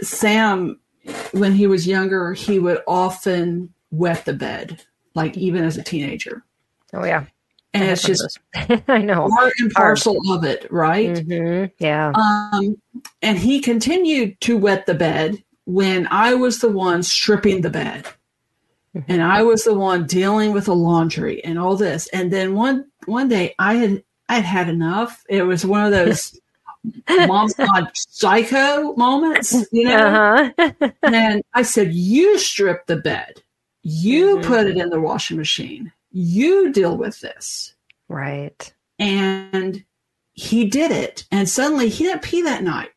[0.00, 0.80] sam
[1.32, 4.82] when he was younger he would often wet the bed
[5.14, 6.42] like even as a teenager
[6.94, 7.26] Oh yeah.
[7.72, 8.80] And I it's just one of those.
[8.88, 9.28] I know.
[9.28, 12.12] part and parcel of it right hmm Yeah.
[12.14, 12.80] um,
[13.22, 18.06] and he continued to wet the bed when i was the one stripping the bed
[18.96, 19.04] Mhm.
[19.08, 22.86] and i was the one dealing with the laundry and all this and then one
[23.06, 26.36] one day i had i'd had enough it was one of those
[27.26, 30.72] mom's gone psycho moments you know Uh-huh.
[31.04, 33.42] and I said, You strip the bed.
[33.82, 34.44] You Mhm.
[34.44, 35.92] put it in the washing machine.
[36.12, 37.74] You deal with this.
[38.08, 38.72] right.
[38.98, 39.84] And
[40.32, 41.24] he did it.
[41.30, 42.90] And suddenly he didn't pee that night.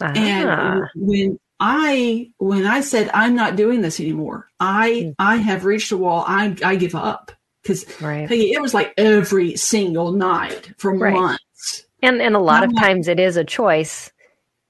[0.00, 0.12] Ah.
[0.16, 5.14] And when I when I said I'm not doing this anymore, I Mm.
[5.18, 6.24] I have reached a wall.
[6.26, 7.30] I I give up.
[7.62, 8.28] Because right.
[8.28, 11.12] it was like every single night for Right.
[11.14, 11.86] months.
[12.02, 14.10] And and a lot of I'm not- times it is a choice.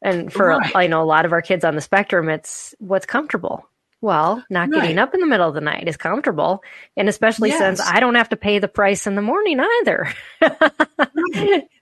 [0.02, 0.76] And for Right.
[0.76, 3.66] I know a lot of our kids on the spectrum, it's what's comfortable.
[4.02, 6.62] Well, not getting up in the middle of the night is comfortable,
[6.96, 10.12] and especially since I don't have to pay the price in the morning either.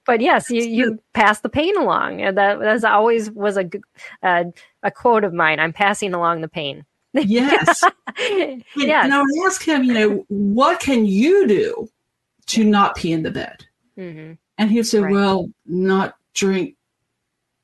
[0.07, 3.71] but yes, you you pass the pain along, and that that's always was a
[4.23, 4.45] uh,
[4.83, 5.61] a quote of mine.
[5.61, 6.85] I'm passing along the pain.
[7.15, 7.83] Yes.
[8.19, 9.05] And, yes.
[9.05, 11.89] and I would ask him, you know, what can you do
[12.47, 13.65] to not pee in the bed?
[13.97, 15.13] hmm And he'd say, Right.
[15.13, 16.75] well, not drink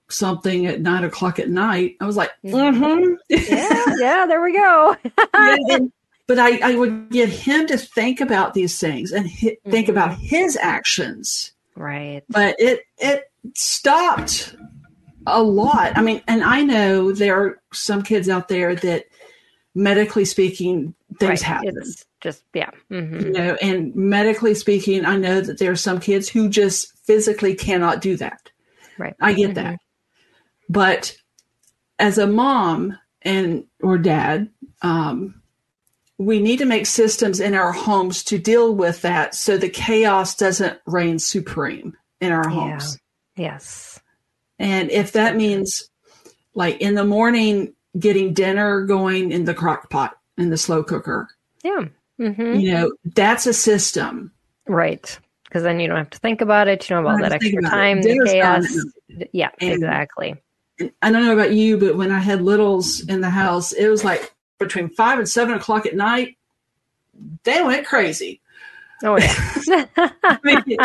[0.08, 1.96] something at nine o'clock at night.
[2.00, 2.78] I was like, Mhm.
[2.78, 3.14] mm-hmm.
[3.28, 4.26] Yeah, yeah.
[4.26, 4.96] There we go.
[5.34, 5.92] and,
[6.26, 9.90] but I, I would get him to think about these things and hi- think Mm-hmm.
[9.90, 11.52] about his actions.
[11.74, 12.22] Right.
[12.28, 14.54] But it it stopped
[15.26, 15.96] a lot.
[15.98, 19.06] I mean, and I know there are some kids out there that
[19.74, 21.42] medically speaking things right.
[21.42, 21.74] happen.
[21.76, 22.70] It's just yeah.
[22.88, 26.96] hmm You know, and medically speaking, I know that there are some kids who just
[27.04, 28.50] physically cannot do that.
[28.98, 29.14] Right.
[29.20, 29.78] I get that.
[30.68, 31.16] But
[31.98, 34.50] as a mom and or dad,
[34.82, 35.40] um,
[36.18, 40.34] we need to make systems in our homes to deal with that so the chaos
[40.34, 42.54] doesn't reign supreme in our Yeah.
[42.54, 42.98] homes.
[43.36, 44.00] Yes.
[44.58, 45.90] And if that means
[46.54, 51.28] like in the morning getting dinner going in the crock pot in the slow cooker,
[51.62, 51.84] Yeah.
[52.18, 54.32] hmm you know, that's a system.
[54.66, 55.18] Right.
[55.44, 56.88] Because then you don't have to think about it.
[56.88, 58.64] You know about Don't that have to think extra time, the chaos.
[59.32, 60.34] Yeah, And- exactly.
[60.80, 64.04] I don't know about you, but when I had littles in the house, it was
[64.04, 66.36] like between five and seven o'clock at night.
[67.44, 68.40] They went crazy.
[69.02, 69.86] Oh yeah.
[70.22, 70.78] I, mean,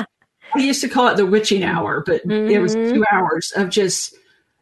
[0.54, 2.94] I used to call it the witching hour, but it was Mhm.
[2.94, 4.16] two hours of just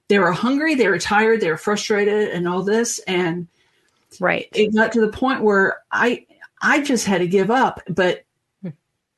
[0.07, 2.99] they were hungry, they were tired, they were frustrated, and all this.
[2.99, 3.47] And
[4.19, 4.47] right.
[4.53, 6.25] it got to the point where I
[6.61, 7.81] I just had to give up.
[7.87, 8.23] But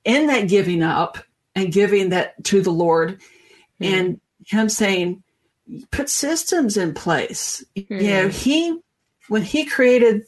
[0.04, 1.18] in that giving up
[1.56, 3.20] and giving that to the Lord,
[3.80, 5.24] and Him saying,
[5.92, 8.78] "Put systems in place." You know, He
[9.28, 10.24] when He created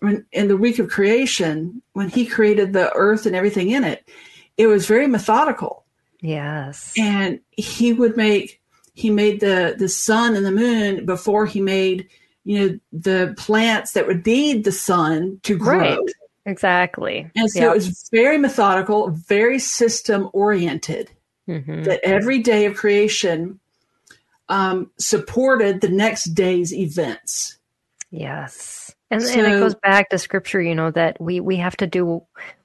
[0.00, 4.08] when, in the week of creation, when He created the earth and everything in it,
[4.56, 5.84] it was very methodical
[6.20, 6.92] Yes.
[6.98, 8.60] and he would make
[8.94, 12.08] he made the the sun and the moon before he made
[12.44, 15.98] you know the plants that would need the sun to grow Right.
[16.44, 17.30] Exactly.
[17.36, 17.70] and so Yep.
[17.70, 21.10] it was very methodical very system oriented
[21.46, 21.84] Mhm.
[21.84, 23.60] that every day of creation
[24.48, 27.58] um, supported the next day's events
[28.10, 28.94] Yes.
[29.10, 32.22] And, and it goes back to scripture, you know, that we, we have to do,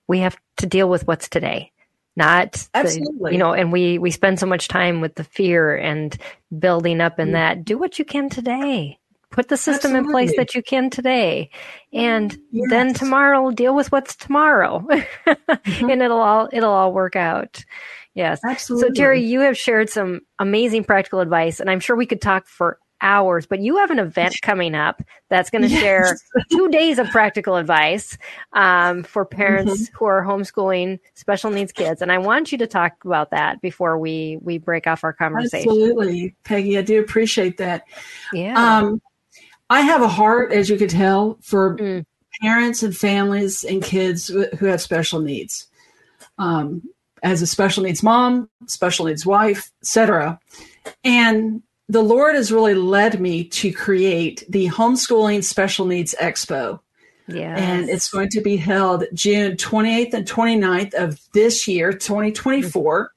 [0.07, 1.71] we have to deal with what's today,
[2.15, 3.33] not, the, Absolutely.
[3.33, 6.17] you know, and we, we spend so much time with the fear and
[6.57, 7.63] building up in that.
[7.63, 8.99] Do what you can today.
[9.33, 11.49] Put the system in place that you can today.
[11.91, 12.37] And
[12.69, 14.87] then tomorrow deal with what's tomorrow.
[15.65, 17.65] and it'll all, it'll all work out.
[18.13, 18.39] Yes.
[18.45, 22.21] absolutely So, Terrie, you have shared some amazing practical advice, and I'm sure we could
[22.21, 25.81] talk for hours, but you have an event coming up that's going to Yes.
[25.81, 26.17] share
[26.51, 28.17] two days of practical advice
[28.53, 29.95] um, for parents Mm-hmm.
[29.97, 32.01] who are homeschooling special needs kids.
[32.01, 35.69] And I want you to talk about that before we, we break off our conversation.
[35.69, 37.83] absolutely peggy i do appreciate that
[38.31, 38.79] Yeah.
[38.79, 39.01] Um,
[39.73, 42.05] I have a heart, as you could tell, for Mm.
[42.41, 45.67] parents and families and kids who have special needs.
[46.37, 46.81] Um,
[47.23, 50.39] as a special needs mom, special needs wife, etc.
[51.03, 56.79] And the Lord has really led me to create the Homeschooling Special Needs Expo.
[57.27, 57.55] yeah.
[57.57, 63.11] And it's going to be held June 28th and 29th of this year, 2024.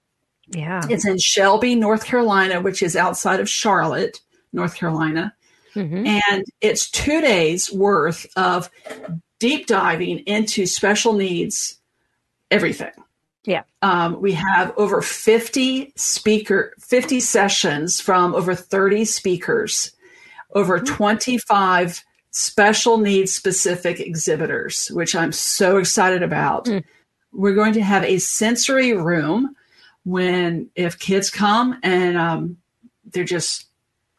[0.49, 0.83] yeah.
[0.89, 4.21] It's in Shelby, North Carolina, which is outside of Charlotte,
[4.53, 5.35] North Carolina
[5.77, 6.07] Mhm.
[6.31, 8.71] and it's two days worth of
[9.39, 11.79] deep diving into special needs
[12.51, 12.93] everything
[13.45, 13.63] Yeah.
[13.83, 19.93] um, we have over 50 speaker 50 sessions from over 30 speakers
[20.55, 26.85] over 25 special needs specific exhibitors which i'm so excited about Mm.
[27.33, 29.55] we're going to have a sensory room
[30.05, 32.57] when if kids come and um,
[33.13, 33.66] they're just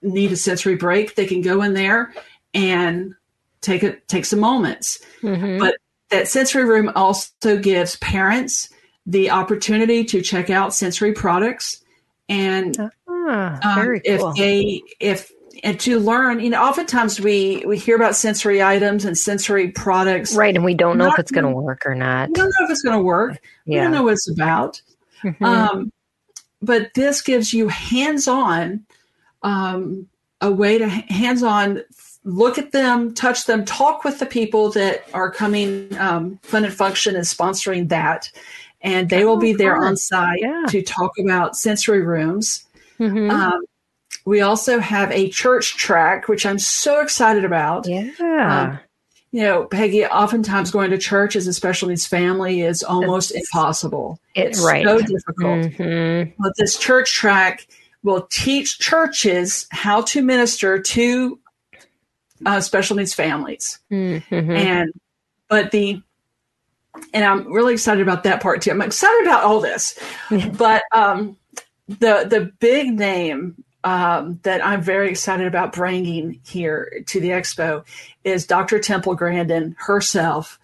[0.02, 2.14] need a sensory break, they can go in there
[2.54, 3.14] and
[3.62, 5.00] take a take some moments.
[5.22, 5.60] Mhm.
[5.60, 5.78] But
[6.10, 8.70] that sensory room also gives parents
[9.06, 11.84] the opportunity to check out sensory products
[12.30, 12.78] and
[13.10, 14.34] Ah, um, if cool.
[14.34, 15.32] they if
[15.64, 20.36] and to learn you know oftentimes we we hear about sensory items and sensory products
[20.36, 20.56] right.
[20.56, 22.30] And we don't know if it's going to work or not.
[22.30, 24.82] we don't know if it's going to work we don't know what it's about
[25.24, 25.42] Mhm.
[25.46, 25.92] um,
[26.62, 28.86] but this gives you hands-on
[29.44, 30.08] um,
[30.42, 31.84] a way to hands-on
[32.24, 36.74] look at them touch them talk with the people that are coming um, fun and
[36.74, 38.30] function is sponsoring that
[38.82, 40.66] and they will be there on site Yeah.
[40.70, 42.66] to talk about sensory rooms
[43.00, 43.32] Mhm.
[43.32, 43.62] um,
[44.26, 48.10] we also have a church track which i'm so excited about yeah.
[48.20, 48.80] um,
[49.32, 53.46] you know peggy oftentimes going to church as a special needs family is almost It's-
[53.54, 54.86] impossible it, it's right.
[54.86, 56.34] so difficult Mhm.
[56.40, 57.68] but this church track
[58.04, 61.40] will teach churches how to minister to
[62.46, 64.24] uh, special needs families Mhm.
[64.32, 64.92] and
[65.50, 66.02] but the
[67.14, 69.98] and i'm really excited about that part too i'm excited about all this
[70.58, 71.36] but um
[71.88, 77.86] the the big name um, that I'm very excited about bringing here to the expo
[78.26, 78.80] is Dr.
[78.80, 80.60] Temple Grandin herself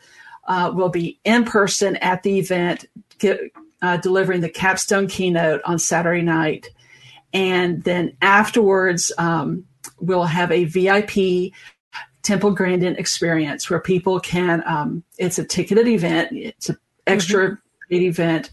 [0.46, 2.86] uh, will be in person at the event,
[3.20, 3.40] get,
[3.82, 6.68] uh, delivering the capstone keynote on Saturday night.
[7.34, 9.66] And then afterwards, um,
[10.00, 11.52] we'll have a VIP
[12.22, 17.96] Temple Grandin experience where people can, um, it's a ticketed event, it's an extra mm-hmm.
[17.96, 18.52] event,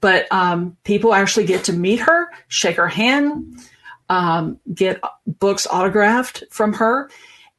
[0.00, 3.58] but um, people actually get to meet her, shake her hand,
[4.08, 7.10] um, get books autographed from her,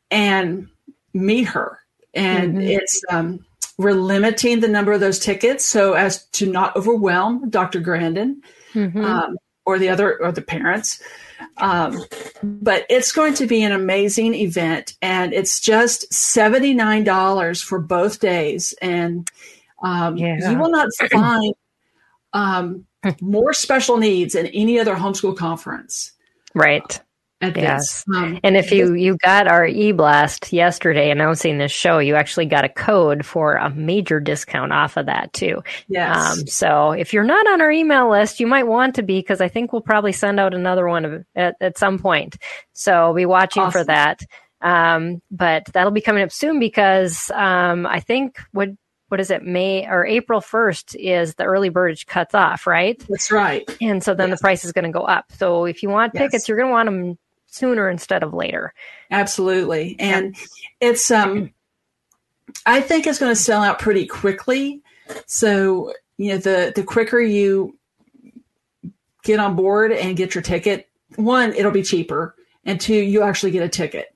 [0.09, 0.67] and
[1.13, 1.79] meet her.
[2.13, 2.67] And mm-hmm.
[2.67, 3.45] it's, um,
[3.77, 7.81] we're limiting the number of those tickets so as to not overwhelm Dr.
[7.81, 8.41] Grandin
[8.73, 9.03] mm-hmm.
[9.65, 11.01] Or the other or the parents.
[11.57, 12.03] Um,
[12.43, 17.79] but it's going to be an amazing event, and it's just seventy nine dollars for
[17.79, 19.29] both days, and
[19.81, 20.49] um, yeah.
[20.49, 21.53] you will not find
[22.33, 22.85] um,
[23.21, 26.13] more special needs in any other homeschool conference.
[26.53, 26.99] Right
[27.41, 28.03] yes.
[28.13, 32.65] Um, and if you you got our e-blast yesterday announcing this show, you actually got
[32.65, 35.61] a code for a major discount off of that too.
[35.87, 36.39] Yes.
[36.39, 39.41] Um, so if you're not on our email list, you might want to be because
[39.41, 42.37] I think we'll probably send out another one at, at some point.
[42.73, 43.81] So be watching awesome.
[43.81, 44.21] for that.
[44.61, 48.69] Um, but that'll be coming up soon because um, I think what
[49.09, 53.01] what is it May or April 1st is the early bird cuts off, right?
[53.07, 53.63] That's right.
[53.79, 54.39] And so then yes.
[54.39, 55.25] the price is going to go up.
[55.33, 56.23] So if you want yes.
[56.23, 57.17] tickets, you're going to want them
[57.55, 58.73] sooner instead of later.
[59.11, 59.95] Absolutely.
[59.99, 60.89] And yeah.
[60.89, 61.51] it's um
[62.65, 64.81] I think it's going to sell out pretty quickly.
[65.25, 67.77] So, you know, the the quicker you
[69.23, 73.51] get on board and get your ticket, one, it'll be cheaper, and two, you actually
[73.51, 74.15] get a ticket.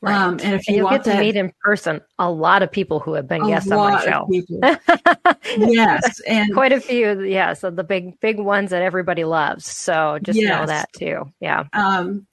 [0.00, 0.14] Right.
[0.14, 3.00] Um, and if you and get to that, meet in person a lot of people
[3.00, 4.28] who have been guests on my show.
[5.56, 7.22] yes, and quite a few.
[7.22, 9.64] Yeah, so the big big ones that everybody loves.
[9.64, 10.50] So just yes.
[10.50, 11.32] know that too.
[11.40, 11.64] Yeah.
[11.72, 12.26] Um,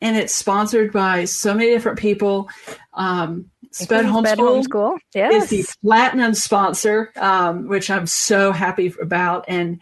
[0.00, 2.48] and it's sponsored by so many different people.
[2.94, 5.44] Um, SPED Homeschool, Homeschool yes.
[5.44, 9.44] is the platinum sponsor, um, which I'm so happy about.
[9.48, 9.80] And,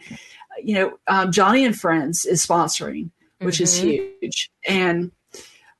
[0.61, 3.63] you know, um, Joni and Friends is sponsoring, which mm-hmm.
[3.63, 4.51] is huge.
[4.67, 5.11] And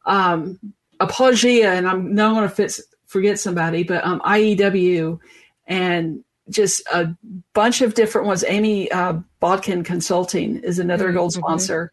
[0.06, 0.60] um,
[1.00, 5.20] Apologia, and I'm not going to forget somebody, but um, IEW
[5.66, 7.14] and just a
[7.54, 8.44] bunch of different ones.
[8.48, 11.18] Amy uh, Bodkin Consulting is another mm-hmm.
[11.18, 11.92] gold sponsor.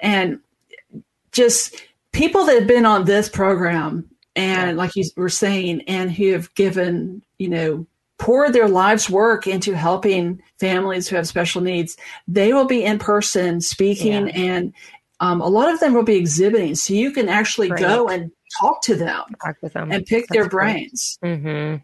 [0.00, 0.40] And
[1.32, 6.32] just people that have been on this program and like you were saying and who
[6.32, 7.86] have given you know
[8.18, 11.96] poured their lives work into helping families who have special needs
[12.28, 14.34] they will be in person speaking yeah.
[14.34, 14.74] and
[15.20, 17.80] um, a lot of them will be exhibiting so you can actually great.
[17.80, 19.92] go and talk to them, talk with them.
[19.92, 21.82] and pick That's their brains mm-hmm.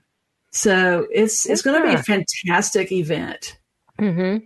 [0.52, 3.58] so it's it's going to be a fantastic event
[4.00, 4.44] mm-hmm.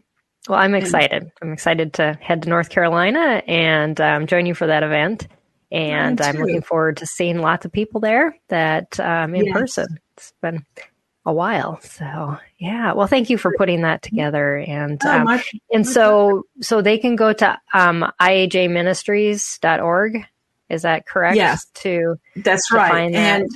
[0.48, 1.30] Well, I'm excited.
[1.42, 5.28] I'm excited to head to North Carolina and um, join you for that event.
[5.70, 9.56] And I'm looking forward to seeing lots of people there that um, in yes.
[9.56, 10.00] person.
[10.16, 10.64] It's been
[11.26, 11.80] a while.
[11.82, 12.92] So yeah.
[12.92, 14.56] Well, thank you for putting that together.
[14.56, 15.40] And oh, um,
[15.72, 20.24] and so so they can go to um, iajministries.org.
[20.68, 21.36] Is that correct?
[21.36, 21.66] Yes.
[21.74, 23.14] To that's to right.
[23.14, 23.48] and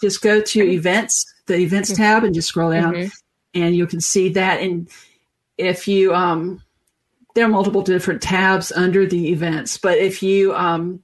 [0.00, 2.02] just go to events, the events mm-hmm.
[2.02, 3.08] tab, and just scroll down, mm-hmm.
[3.54, 4.60] and you can see that.
[4.60, 4.88] And
[5.58, 6.62] if you um,
[7.34, 11.02] there are multiple different tabs under the events, but if you um,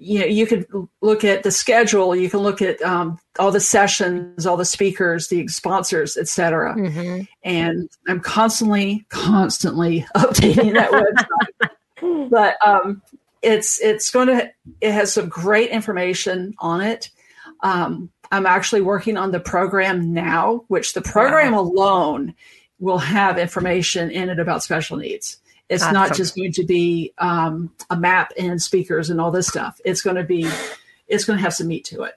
[0.00, 0.66] you know you could
[1.02, 5.28] look at the schedule you can look at um, all the sessions all the speakers
[5.28, 7.22] the sponsors etc mm-hmm.
[7.44, 13.02] and i'm constantly constantly updating that website but um,
[13.42, 17.10] it's it's going to it has some great information on it
[17.62, 21.60] um, i'm actually working on the program now which the program wow.
[21.60, 22.34] alone
[22.80, 25.38] will have information in it about special needs
[25.70, 25.94] it's awesome.
[25.94, 29.80] not just going to be um, a map and speakers and all this stuff.
[29.84, 30.50] It's going to be,
[31.06, 32.14] it's going to have some meat to it.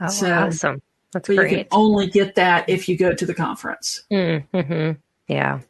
[0.00, 0.82] Oh, so, awesome.
[1.12, 1.50] That's but great.
[1.52, 4.02] you can only get that if you go to the conference.
[4.10, 4.98] Mm-hmm.
[5.32, 5.60] Yeah.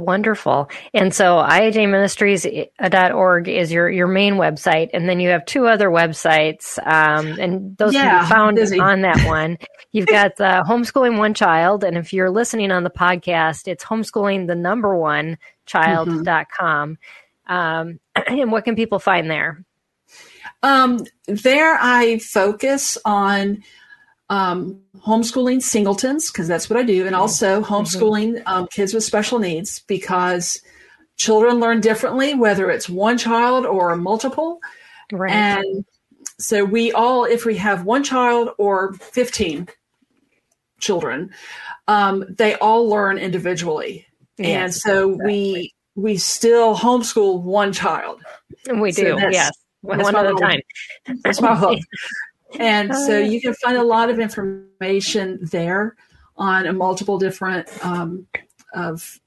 [0.00, 0.70] Wonderful.
[0.92, 4.90] And so iajministries.org is your, your main website.
[4.92, 6.78] And then you have two other websites.
[6.86, 8.80] Um, and those yeah, can be found busy.
[8.80, 9.58] on that one.
[9.92, 11.84] You've got the homeschooling one child.
[11.84, 16.98] And if you're listening on the podcast, it's homeschooling the number one child.com.
[17.48, 17.52] Mm-hmm.
[17.52, 19.64] Um, and what can people find there?
[20.62, 23.62] Um, there I focus on
[24.30, 28.48] um, homeschooling singletons because that's what I do, and also homeschooling mm-hmm.
[28.48, 30.60] um, kids with special needs because
[31.16, 34.60] children learn differently, whether it's one child or multiple.
[35.12, 35.32] Right.
[35.32, 35.84] And
[36.38, 39.68] so we all, if we have one child or 15
[40.80, 41.30] children,
[41.86, 44.06] um, they all learn individually.
[44.36, 45.32] Yes, and so exactly.
[45.32, 48.20] we we still homeschool one child.
[48.68, 49.52] We do, so yes,
[49.82, 50.60] one at a time.
[51.22, 51.78] That's my hope.
[52.58, 55.96] and so you can find a lot of information there
[56.36, 58.26] on multiple different um,
[58.74, 59.20] of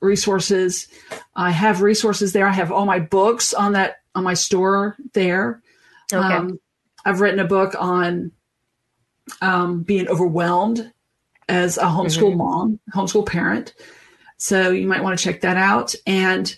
[0.00, 0.88] resources.
[1.34, 2.46] I have resources there.
[2.46, 5.62] I have all my books on that on my store there.
[6.12, 6.34] Okay.
[6.34, 6.58] Um,
[7.04, 8.32] I've written a book on
[9.40, 10.92] um, being overwhelmed
[11.48, 12.38] as a homeschool mm-hmm.
[12.38, 13.74] mom, homeschool parent.
[14.36, 15.94] So you might want to check that out.
[16.06, 16.56] And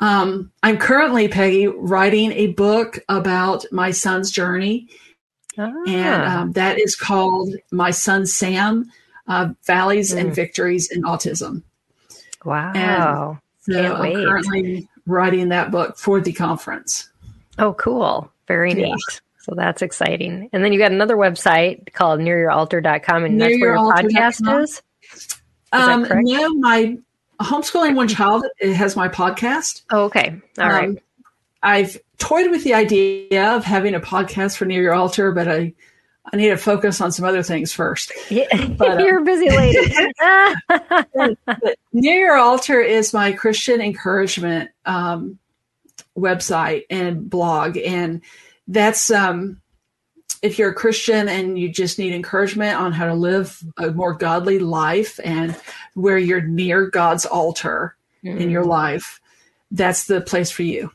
[0.00, 4.88] um, I'm currently, Peggy, writing a book about my son's journey.
[5.60, 5.72] Ah.
[5.86, 8.90] And um, that is called My Son Sam
[9.28, 10.20] uh, Valleys mm.
[10.20, 11.62] and Victories in Autism.
[12.44, 12.72] Wow.
[12.74, 17.10] And so I'm currently writing that book for the conference.
[17.58, 18.32] Oh, cool.
[18.48, 18.86] Very yeah.
[18.86, 19.20] neat.
[19.40, 20.48] So that's exciting.
[20.52, 24.82] And then you got another website called nearyouraltar.com and that's where your podcast is?
[25.12, 25.40] is
[25.72, 26.98] um, no, my
[27.40, 29.82] homeschooling one child has my podcast.
[29.90, 30.40] Oh, okay.
[30.58, 31.02] All um, right.
[31.62, 35.74] I've toyed with the idea of having a podcast for Near Your Altar, but I
[36.32, 38.12] I need to focus on some other things first.
[38.30, 38.46] Yeah,
[38.76, 39.94] but, you're a busy lady.
[41.92, 45.38] Near Your Altar is my Christian encouragement um,
[46.16, 48.20] website and blog, and
[48.68, 49.60] that's um,
[50.42, 54.14] if you're a Christian and you just need encouragement on how to live a more
[54.14, 55.56] godly life and
[55.94, 58.38] where you're near God's altar mm-hmm.
[58.38, 58.70] in your mm-hmm.
[58.70, 59.20] life,
[59.70, 60.92] that's the place for you.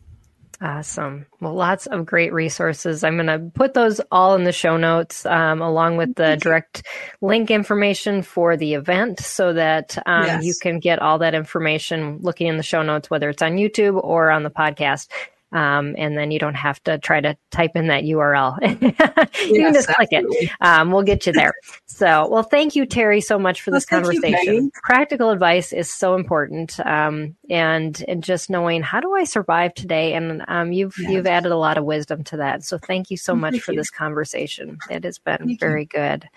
[0.62, 1.26] Awesome.
[1.42, 3.04] Well, lots of great resources.
[3.04, 6.86] I'm going to put those all in the show notes, um, along with the direct
[7.22, 10.46] link information for the event so that um, yes.
[10.46, 14.02] you can get all that information looking in the show notes, whether it's on YouTube
[14.02, 15.08] or on the podcast.
[15.52, 18.58] Um, and then you don't have to try to type in that URL.
[18.82, 20.52] you yes, can just click it.
[20.60, 21.54] Um, we'll get you there.
[21.96, 24.54] So, well, thank you, Terrie, so much for this well, conversation.
[24.54, 29.74] You, Practical advice is so important, um, and and just knowing how do I survive
[29.74, 30.14] today.
[30.14, 31.10] And um, you've yes.
[31.10, 32.66] you've added a lot of wisdom to that.
[32.66, 33.78] So, thank you so much for you.
[33.78, 34.78] this conversation.
[34.90, 35.88] It has been thank very you.
[35.88, 36.28] good.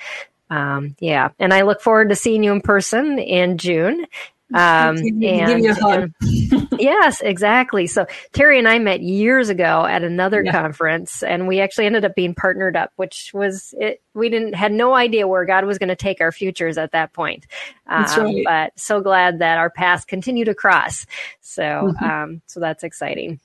[0.49, 4.07] Um, yeah, and I look forward to seeing you in person in June.
[4.55, 6.15] Um, and, and
[6.79, 7.87] yes, exactly.
[7.87, 10.53] So Terrie and I met years ago at another yeah.
[10.53, 14.03] conference, and we actually ended up being partnered up, which was it.
[14.15, 17.13] We didn't had no idea where God was going to take our futures at that
[17.13, 17.47] point.
[17.87, 18.43] Um, right.
[18.45, 21.05] But so glad that our paths continue to cross.
[21.41, 22.05] So, mm-hmm.
[22.05, 23.41] um, so that's exciting.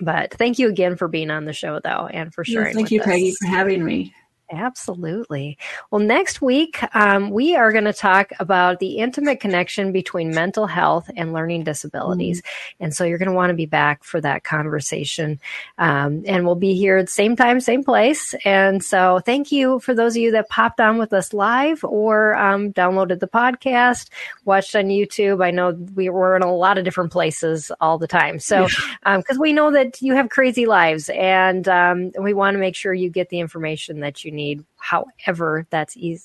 [0.00, 2.74] But thank you again for being on the show, though, and for sharing.
[2.74, 3.06] thank you, us.
[3.06, 4.14] Peggy, for having me.
[4.50, 5.58] Absolutely.
[5.90, 10.66] Well, next week, um, we are going to talk about the intimate connection between mental
[10.66, 12.40] health and learning disabilities.
[12.40, 12.84] Mm-hmm.
[12.84, 15.38] And so you're going to want to be back for that conversation.
[15.76, 18.34] Um, and we'll be here at the same time, same place.
[18.46, 22.34] And so thank you for those of you that popped on with us live or
[22.34, 24.08] um, downloaded the podcast,
[24.46, 25.44] watched on YouTube.
[25.44, 28.38] I know we were in a lot of different places all the time.
[28.38, 28.66] So,
[29.04, 32.74] because um, we know that you have crazy lives and um, we want to make
[32.74, 36.18] sure you get the information that you need need, however that's e-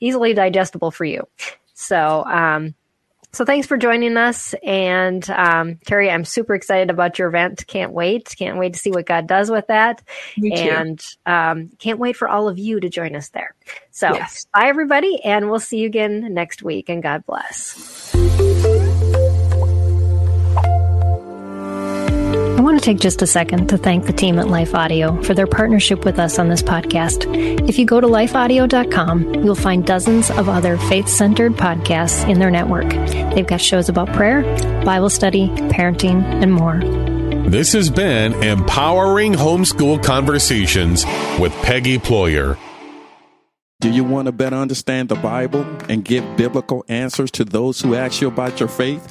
[0.00, 1.28] easily digestible for you.
[1.74, 2.74] So, um,
[3.32, 4.54] so thanks for joining us.
[4.62, 7.66] And um, Terrie, I'm super excited about your event.
[7.66, 8.34] Can't wait.
[8.38, 10.02] Can't wait to see what God does with that.
[10.56, 13.54] And um, can't wait for all of you to join us there.
[13.90, 14.46] So yes.
[14.54, 15.22] bye, everybody.
[15.22, 16.88] And we'll see you again next week.
[16.88, 18.14] And God bless.
[22.78, 25.48] Want to take just a second to thank the team at Life Audio for their
[25.48, 27.26] partnership with us on this podcast.
[27.68, 32.52] If you go to lifeaudio.com, you'll find dozens of other faith centered podcasts in their
[32.52, 32.88] network.
[33.34, 34.42] They've got shows about prayer,
[34.84, 36.78] Bible study, parenting, and more.
[37.50, 41.04] This has been Empowering Homeschool Conversations
[41.40, 42.56] with Peggy Ployer.
[43.80, 47.96] Do you want to better understand the Bible and give biblical answers to those who
[47.96, 49.10] ask you about your faith?